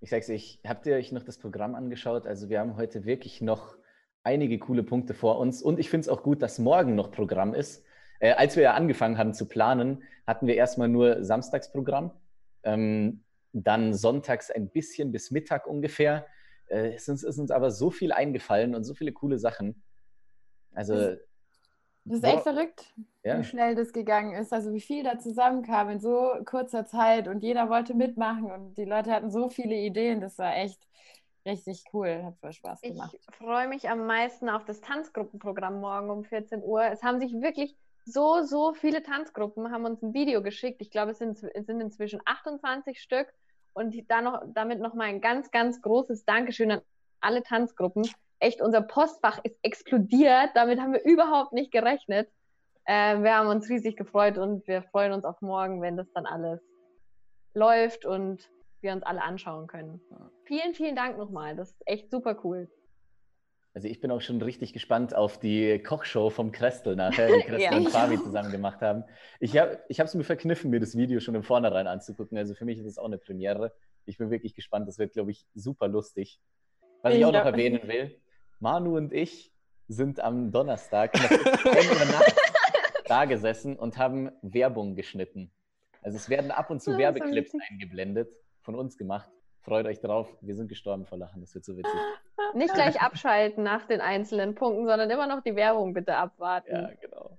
Ich 0.00 0.10
sag's 0.10 0.28
euch, 0.30 0.60
habt 0.66 0.86
ihr 0.86 0.96
euch 0.96 1.12
noch 1.12 1.22
das 1.22 1.38
Programm 1.38 1.74
angeschaut? 1.74 2.26
Also 2.26 2.48
wir 2.48 2.58
haben 2.58 2.76
heute 2.76 3.04
wirklich 3.04 3.40
noch 3.40 3.76
einige 4.24 4.58
coole 4.58 4.82
Punkte 4.82 5.14
vor 5.14 5.38
uns 5.38 5.62
und 5.62 5.78
ich 5.78 5.90
finde 5.90 6.02
es 6.02 6.08
auch 6.08 6.22
gut, 6.22 6.42
dass 6.42 6.58
morgen 6.58 6.94
noch 6.94 7.10
Programm 7.10 7.54
ist. 7.54 7.84
Äh, 8.20 8.32
als 8.32 8.56
wir 8.56 8.62
ja 8.62 8.74
angefangen 8.74 9.18
haben 9.18 9.34
zu 9.34 9.46
planen, 9.46 10.02
hatten 10.26 10.46
wir 10.46 10.54
erstmal 10.54 10.88
nur 10.88 11.24
Samstagsprogramm, 11.24 12.12
ähm, 12.62 13.24
dann 13.52 13.94
sonntags 13.94 14.50
ein 14.50 14.70
bisschen 14.70 15.12
bis 15.12 15.30
Mittag 15.30 15.66
ungefähr. 15.66 16.26
Äh, 16.66 16.94
es 16.94 17.08
ist, 17.08 17.22
ist 17.24 17.38
uns 17.38 17.50
aber 17.50 17.70
so 17.70 17.90
viel 17.90 18.12
eingefallen 18.12 18.74
und 18.74 18.84
so 18.84 18.94
viele 18.94 19.12
coole 19.12 19.38
Sachen. 19.38 19.82
Also 20.72 21.16
das 22.04 22.18
ist 22.18 22.24
echt 22.24 22.42
verrückt, 22.42 22.92
ja. 23.22 23.38
wie 23.38 23.44
schnell 23.44 23.74
das 23.74 23.92
gegangen 23.92 24.34
ist. 24.34 24.52
Also 24.52 24.72
wie 24.72 24.80
viel 24.80 25.04
da 25.04 25.18
zusammenkam 25.18 25.90
in 25.90 26.00
so 26.00 26.32
kurzer 26.44 26.84
Zeit 26.84 27.28
und 27.28 27.42
jeder 27.42 27.68
wollte 27.68 27.94
mitmachen 27.94 28.50
und 28.50 28.76
die 28.76 28.84
Leute 28.84 29.12
hatten 29.12 29.30
so 29.30 29.48
viele 29.48 29.74
Ideen. 29.74 30.20
Das 30.20 30.38
war 30.38 30.56
echt 30.56 30.80
richtig 31.46 31.84
cool, 31.92 32.22
hat 32.24 32.38
voll 32.38 32.52
Spaß 32.52 32.80
gemacht. 32.80 33.14
Ich 33.14 33.36
freue 33.36 33.68
mich 33.68 33.88
am 33.88 34.06
meisten 34.06 34.48
auf 34.48 34.64
das 34.64 34.80
Tanzgruppenprogramm 34.80 35.80
morgen 35.80 36.10
um 36.10 36.24
14 36.24 36.62
Uhr. 36.62 36.84
Es 36.84 37.02
haben 37.02 37.20
sich 37.20 37.32
wirklich 37.40 37.76
so, 38.04 38.42
so 38.42 38.72
viele 38.74 39.02
Tanzgruppen, 39.02 39.70
haben 39.70 39.84
uns 39.84 40.02
ein 40.02 40.12
Video 40.12 40.42
geschickt. 40.42 40.80
Ich 40.80 40.90
glaube, 40.90 41.12
es 41.12 41.18
sind, 41.18 41.42
es 41.42 41.66
sind 41.66 41.80
inzwischen 41.80 42.20
28 42.24 43.00
Stück. 43.00 43.32
Und 43.74 43.94
da 44.08 44.20
noch, 44.20 44.42
damit 44.48 44.80
nochmal 44.80 45.08
ein 45.08 45.20
ganz, 45.20 45.50
ganz 45.50 45.80
großes 45.80 46.24
Dankeschön 46.24 46.72
an 46.72 46.80
alle 47.20 47.42
Tanzgruppen 47.42 48.02
echt, 48.42 48.60
unser 48.60 48.82
Postfach 48.82 49.40
ist 49.44 49.56
explodiert. 49.62 50.50
Damit 50.54 50.80
haben 50.80 50.92
wir 50.92 51.04
überhaupt 51.04 51.52
nicht 51.52 51.72
gerechnet. 51.72 52.28
Äh, 52.84 53.22
wir 53.22 53.36
haben 53.36 53.48
uns 53.48 53.68
riesig 53.68 53.96
gefreut 53.96 54.38
und 54.38 54.66
wir 54.66 54.82
freuen 54.82 55.12
uns 55.12 55.24
auf 55.24 55.40
morgen, 55.40 55.80
wenn 55.80 55.96
das 55.96 56.10
dann 56.12 56.26
alles 56.26 56.60
läuft 57.54 58.04
und 58.04 58.50
wir 58.80 58.92
uns 58.92 59.04
alle 59.04 59.22
anschauen 59.22 59.68
können. 59.68 60.00
Vielen, 60.44 60.74
vielen 60.74 60.96
Dank 60.96 61.16
nochmal. 61.16 61.54
Das 61.54 61.70
ist 61.70 61.82
echt 61.86 62.10
super 62.10 62.40
cool. 62.42 62.68
Also 63.74 63.88
ich 63.88 64.00
bin 64.00 64.10
auch 64.10 64.20
schon 64.20 64.42
richtig 64.42 64.74
gespannt 64.74 65.14
auf 65.14 65.38
die 65.38 65.82
Kochshow 65.82 66.28
vom 66.28 66.52
Krestel 66.52 66.94
nachher, 66.96 67.28
die 67.28 67.40
Krestel 67.46 67.60
ja. 67.60 67.76
und 67.76 67.88
Fabi 67.88 68.18
zusammen 68.18 68.50
gemacht 68.50 68.82
haben. 68.82 69.04
Ich 69.40 69.56
habe 69.56 69.80
es 69.88 70.14
mir 70.14 70.24
verkniffen, 70.24 70.70
mir 70.70 70.80
das 70.80 70.96
Video 70.96 71.20
schon 71.20 71.34
im 71.34 71.42
Vornherein 71.42 71.86
anzugucken. 71.86 72.36
Also 72.36 72.54
für 72.54 72.64
mich 72.64 72.78
ist 72.78 72.86
es 72.86 72.98
auch 72.98 73.06
eine 73.06 73.18
Premiere. 73.18 73.72
Ich 74.04 74.18
bin 74.18 74.30
wirklich 74.30 74.54
gespannt. 74.54 74.88
Das 74.88 74.98
wird, 74.98 75.12
glaube 75.12 75.30
ich, 75.30 75.46
super 75.54 75.88
lustig. 75.88 76.40
Was 77.02 77.14
ich, 77.14 77.20
ich 77.20 77.24
auch 77.24 77.32
noch 77.32 77.44
erwähnen 77.44 77.80
will, 77.88 78.20
Manu 78.62 78.96
und 78.96 79.12
ich 79.12 79.52
sind 79.88 80.20
am 80.20 80.52
Donnerstag 80.52 81.12
da 83.06 83.24
gesessen 83.24 83.76
und 83.76 83.98
haben 83.98 84.30
Werbung 84.40 84.94
geschnitten. 84.94 85.50
Also 86.00 86.16
es 86.16 86.30
werden 86.30 86.52
ab 86.52 86.70
und 86.70 86.80
zu 86.80 86.96
Werbeclips 86.96 87.52
eingeblendet, 87.68 88.30
von 88.60 88.76
uns 88.76 88.96
gemacht. 88.96 89.28
Freut 89.62 89.86
euch 89.86 90.00
drauf, 90.00 90.28
wir 90.40 90.54
sind 90.54 90.68
gestorben 90.68 91.06
vor 91.06 91.18
Lachen, 91.18 91.40
das 91.40 91.54
wird 91.54 91.64
so 91.64 91.76
witzig. 91.76 91.92
Nicht 92.54 92.72
gleich 92.72 93.00
abschalten 93.00 93.64
nach 93.64 93.84
den 93.86 94.00
einzelnen 94.00 94.54
Punkten, 94.54 94.86
sondern 94.86 95.10
immer 95.10 95.26
noch 95.26 95.42
die 95.42 95.56
Werbung 95.56 95.92
bitte 95.92 96.14
abwarten. 96.14 96.72
Ja, 96.72 96.90
genau. 97.00 97.38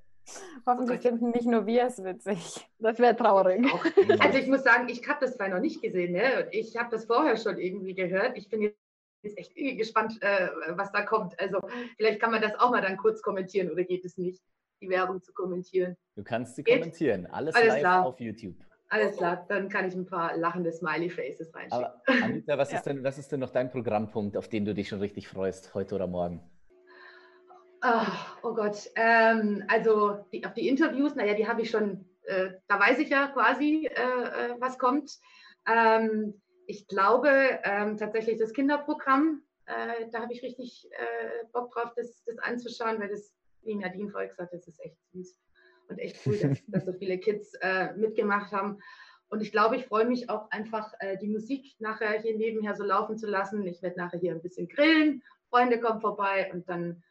Hoffentlich 0.65 1.01
finden 1.01 1.31
nicht 1.31 1.45
nur 1.45 1.65
wir 1.65 1.83
es 1.83 2.01
witzig. 2.01 2.65
Das 2.79 2.97
wäre 2.99 3.15
traurig. 3.15 3.65
Also 4.19 4.37
ich 4.37 4.47
muss 4.47 4.63
sagen, 4.63 4.87
ich 4.87 5.05
habe 5.07 5.19
das 5.21 5.35
zwar 5.35 5.49
noch 5.49 5.59
nicht 5.59 5.81
gesehen, 5.81 6.13
ne? 6.13 6.47
ich 6.51 6.77
habe 6.77 6.89
das 6.91 7.05
vorher 7.05 7.35
schon 7.35 7.57
irgendwie 7.57 7.93
gehört. 7.93 8.37
Ich 8.37 8.49
bin 8.49 8.73
jetzt 9.23 9.37
echt 9.37 9.55
gespannt, 9.55 10.21
äh, 10.21 10.49
was 10.69 10.91
da 10.91 11.03
kommt. 11.03 11.39
Also 11.39 11.59
vielleicht 11.97 12.19
kann 12.19 12.31
man 12.31 12.41
das 12.41 12.55
auch 12.59 12.71
mal 12.71 12.81
dann 12.81 12.97
kurz 12.97 13.21
kommentieren 13.21 13.71
oder 13.71 13.83
geht 13.83 14.05
es 14.05 14.17
nicht, 14.17 14.41
die 14.81 14.89
Werbung 14.89 15.21
zu 15.21 15.33
kommentieren? 15.33 15.95
Du 16.15 16.23
kannst 16.23 16.55
sie 16.55 16.63
geht? 16.63 16.79
kommentieren. 16.79 17.25
Alles, 17.27 17.55
Alles 17.55 17.69
live 17.69 17.79
klar. 17.79 18.05
auf 18.05 18.19
YouTube. 18.19 18.55
Alles 18.89 19.17
klar, 19.17 19.43
dann 19.49 19.69
kann 19.69 19.87
ich 19.87 19.95
ein 19.95 20.05
paar 20.05 20.37
lachende 20.37 20.71
Smiley-Faces 20.71 21.55
reinschicken. 21.55 21.85
Aber 21.85 22.01
Anita, 22.05 22.57
was, 22.59 22.71
ja. 22.71 22.77
ist 22.77 22.83
denn, 22.83 23.03
was 23.03 23.17
ist 23.17 23.31
denn 23.31 23.39
noch 23.39 23.49
dein 23.49 23.71
Programmpunkt, 23.71 24.37
auf 24.37 24.49
den 24.49 24.65
du 24.65 24.75
dich 24.75 24.87
schon 24.89 24.99
richtig 24.99 25.27
freust, 25.27 25.73
heute 25.73 25.95
oder 25.95 26.05
morgen? 26.05 26.41
Oh, 27.83 28.05
oh 28.43 28.53
Gott, 28.53 28.91
ähm, 28.95 29.63
also 29.67 30.23
die, 30.31 30.45
auf 30.45 30.53
die 30.53 30.67
Interviews, 30.67 31.15
naja, 31.15 31.33
die 31.33 31.47
habe 31.47 31.63
ich 31.63 31.71
schon, 31.71 32.05
äh, 32.23 32.51
da 32.67 32.79
weiß 32.79 32.99
ich 32.99 33.09
ja 33.09 33.27
quasi, 33.27 33.87
äh, 33.87 34.51
äh 34.51 34.55
was 34.59 34.77
kommt. 34.77 35.19
Ähm, 35.67 36.39
ich 36.67 36.87
glaube 36.87 37.59
ähm, 37.63 37.97
tatsächlich 37.97 38.37
das 38.39 38.53
Kinderprogramm, 38.53 39.43
äh, 39.65 40.09
da 40.11 40.21
habe 40.21 40.33
ich 40.33 40.43
richtig 40.43 40.89
äh, 40.91 41.45
Bock 41.51 41.71
drauf, 41.71 41.93
das, 41.95 42.23
das 42.25 42.37
anzuschauen, 42.39 42.99
weil 42.99 43.09
das, 43.09 43.33
wie 43.61 43.75
Nadine 43.75 44.09
vorher 44.09 44.29
gesagt 44.29 44.51
hat, 44.51 44.59
das 44.59 44.67
ist 44.67 44.83
echt 44.83 44.97
süß 45.11 45.39
und 45.89 45.99
echt 45.99 46.25
cool, 46.25 46.37
dass, 46.37 46.59
dass 46.67 46.85
so 46.85 46.93
viele 46.93 47.17
Kids 47.17 47.53
äh, 47.61 47.93
mitgemacht 47.93 48.51
haben. 48.51 48.79
Und 49.29 49.41
ich 49.41 49.51
glaube, 49.51 49.75
ich 49.77 49.85
freue 49.85 50.05
mich 50.05 50.29
auch 50.29 50.49
einfach, 50.51 50.93
äh, 50.99 51.17
die 51.17 51.27
Musik 51.27 51.75
nachher 51.79 52.21
hier 52.21 52.37
nebenher 52.37 52.75
so 52.75 52.83
laufen 52.83 53.17
zu 53.17 53.27
lassen. 53.27 53.65
Ich 53.65 53.81
werde 53.81 53.97
nachher 53.97 54.19
hier 54.19 54.33
ein 54.33 54.41
bisschen 54.41 54.67
grillen, 54.67 55.23
Freunde 55.49 55.79
kommen 55.79 56.01
vorbei 56.01 56.51
und 56.53 56.67
dann, 56.69 57.03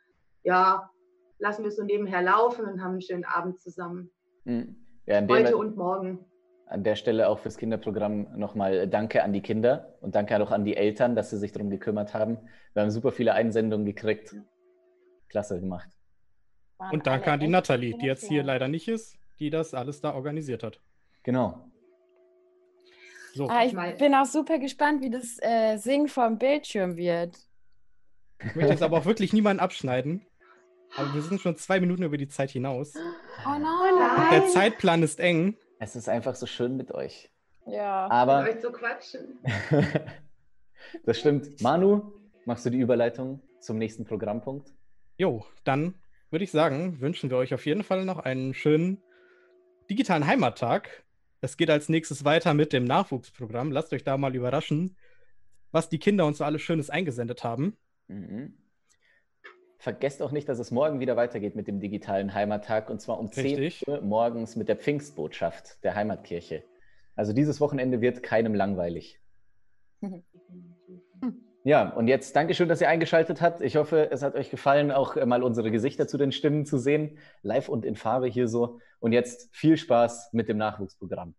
ja, 0.42 0.90
lassen 1.38 1.62
wir 1.62 1.68
es 1.68 1.76
so 1.76 1.82
nebenher 1.82 2.22
laufen 2.22 2.66
und 2.66 2.82
haben 2.82 2.92
einen 2.92 3.02
schönen 3.02 3.24
Abend 3.24 3.60
zusammen. 3.60 4.10
Mhm. 4.44 4.76
Ja, 5.06 5.26
Heute 5.26 5.56
und 5.56 5.76
morgen 5.76 6.24
an 6.72 6.84
der 6.84 6.96
Stelle 6.96 7.28
auch 7.28 7.38
fürs 7.38 7.58
Kinderprogramm 7.58 8.28
nochmal 8.38 8.88
Danke 8.88 9.22
an 9.22 9.34
die 9.34 9.42
Kinder 9.42 9.94
und 10.00 10.14
danke 10.14 10.42
auch 10.42 10.50
an 10.50 10.64
die 10.64 10.74
Eltern, 10.74 11.14
dass 11.14 11.28
sie 11.28 11.36
sich 11.36 11.52
darum 11.52 11.68
gekümmert 11.68 12.14
haben. 12.14 12.38
Wir 12.72 12.82
haben 12.82 12.90
super 12.90 13.12
viele 13.12 13.34
Einsendungen 13.34 13.84
gekriegt. 13.84 14.34
Klasse 15.28 15.60
gemacht. 15.60 15.88
Und 16.90 17.06
danke 17.06 17.30
an 17.30 17.40
die 17.40 17.48
Nathalie, 17.48 17.96
die 17.98 18.06
jetzt 18.06 18.26
hier 18.26 18.42
leider 18.42 18.68
nicht 18.68 18.88
ist, 18.88 19.18
die 19.38 19.50
das 19.50 19.74
alles 19.74 20.00
da 20.00 20.14
organisiert 20.14 20.62
hat. 20.62 20.80
Genau. 21.22 21.70
So. 23.34 23.48
Ah, 23.48 23.64
ich 23.64 23.74
bin 23.98 24.14
auch 24.14 24.26
super 24.26 24.58
gespannt, 24.58 25.02
wie 25.02 25.10
das 25.10 25.38
äh, 25.42 25.76
Singen 25.76 26.08
vom 26.08 26.38
Bildschirm 26.38 26.96
wird. 26.96 27.36
Ich 28.38 28.54
möchte 28.56 28.72
jetzt 28.72 28.82
aber 28.82 28.98
auch 28.98 29.04
wirklich 29.04 29.32
niemanden 29.32 29.60
abschneiden. 29.60 30.26
Aber 30.96 31.14
wir 31.14 31.22
sind 31.22 31.40
schon 31.40 31.56
zwei 31.56 31.80
Minuten 31.80 32.02
über 32.02 32.16
die 32.16 32.28
Zeit 32.28 32.50
hinaus. 32.50 32.94
Oh 33.46 33.58
nein. 33.58 34.30
Der 34.32 34.46
Zeitplan 34.48 35.02
ist 35.02 35.20
eng. 35.20 35.56
Es 35.82 35.96
ist 35.96 36.08
einfach 36.08 36.36
so 36.36 36.46
schön 36.46 36.76
mit 36.76 36.92
euch. 36.92 37.28
Ja. 37.66 38.08
Aber 38.08 38.44
mit 38.44 38.54
euch 38.54 38.60
zu 38.60 38.70
quatschen. 38.70 39.40
das 41.04 41.18
stimmt. 41.18 41.60
Manu, 41.60 42.12
machst 42.44 42.64
du 42.64 42.70
die 42.70 42.78
Überleitung 42.78 43.42
zum 43.58 43.78
nächsten 43.78 44.04
Programmpunkt? 44.04 44.72
Jo, 45.18 45.44
dann 45.64 45.96
würde 46.30 46.44
ich 46.44 46.52
sagen, 46.52 47.00
wünschen 47.00 47.30
wir 47.30 47.36
euch 47.36 47.52
auf 47.52 47.66
jeden 47.66 47.82
Fall 47.82 48.04
noch 48.04 48.20
einen 48.20 48.54
schönen 48.54 49.02
digitalen 49.90 50.24
Heimattag. 50.24 51.02
Es 51.40 51.56
geht 51.56 51.68
als 51.68 51.88
nächstes 51.88 52.24
weiter 52.24 52.54
mit 52.54 52.72
dem 52.72 52.84
Nachwuchsprogramm. 52.84 53.72
Lasst 53.72 53.92
euch 53.92 54.04
da 54.04 54.16
mal 54.16 54.36
überraschen, 54.36 54.96
was 55.72 55.88
die 55.88 55.98
Kinder 55.98 56.26
uns 56.26 56.38
so 56.38 56.44
alles 56.44 56.62
Schönes 56.62 56.90
eingesendet 56.90 57.42
haben. 57.42 57.76
Mhm. 58.06 58.54
Vergesst 59.82 60.22
auch 60.22 60.30
nicht, 60.30 60.48
dass 60.48 60.60
es 60.60 60.70
morgen 60.70 61.00
wieder 61.00 61.16
weitergeht 61.16 61.56
mit 61.56 61.66
dem 61.66 61.80
digitalen 61.80 62.34
Heimattag 62.34 62.88
und 62.88 63.00
zwar 63.00 63.18
um 63.18 63.26
Richtig. 63.26 63.80
10 63.80 63.92
Uhr 63.92 64.00
morgens 64.00 64.54
mit 64.54 64.68
der 64.68 64.76
Pfingstbotschaft 64.76 65.82
der 65.82 65.96
Heimatkirche. 65.96 66.62
Also 67.16 67.32
dieses 67.32 67.60
Wochenende 67.60 68.00
wird 68.00 68.22
keinem 68.22 68.54
langweilig. 68.54 69.20
Ja, 71.64 71.90
und 71.90 72.08
jetzt 72.08 72.34
Dankeschön, 72.34 72.68
dass 72.68 72.80
ihr 72.80 72.88
eingeschaltet 72.88 73.40
habt. 73.40 73.60
Ich 73.60 73.76
hoffe, 73.76 74.10
es 74.10 74.22
hat 74.22 74.34
euch 74.34 74.50
gefallen, 74.50 74.90
auch 74.90 75.14
mal 75.24 75.44
unsere 75.44 75.70
Gesichter 75.70 76.08
zu 76.08 76.18
den 76.18 76.32
Stimmen 76.32 76.66
zu 76.66 76.76
sehen, 76.76 77.18
live 77.42 77.68
und 77.68 77.84
in 77.84 77.94
Farbe 77.94 78.26
hier 78.26 78.48
so. 78.48 78.80
Und 78.98 79.12
jetzt 79.12 79.48
viel 79.54 79.76
Spaß 79.76 80.30
mit 80.32 80.48
dem 80.48 80.56
Nachwuchsprogramm. 80.56 81.36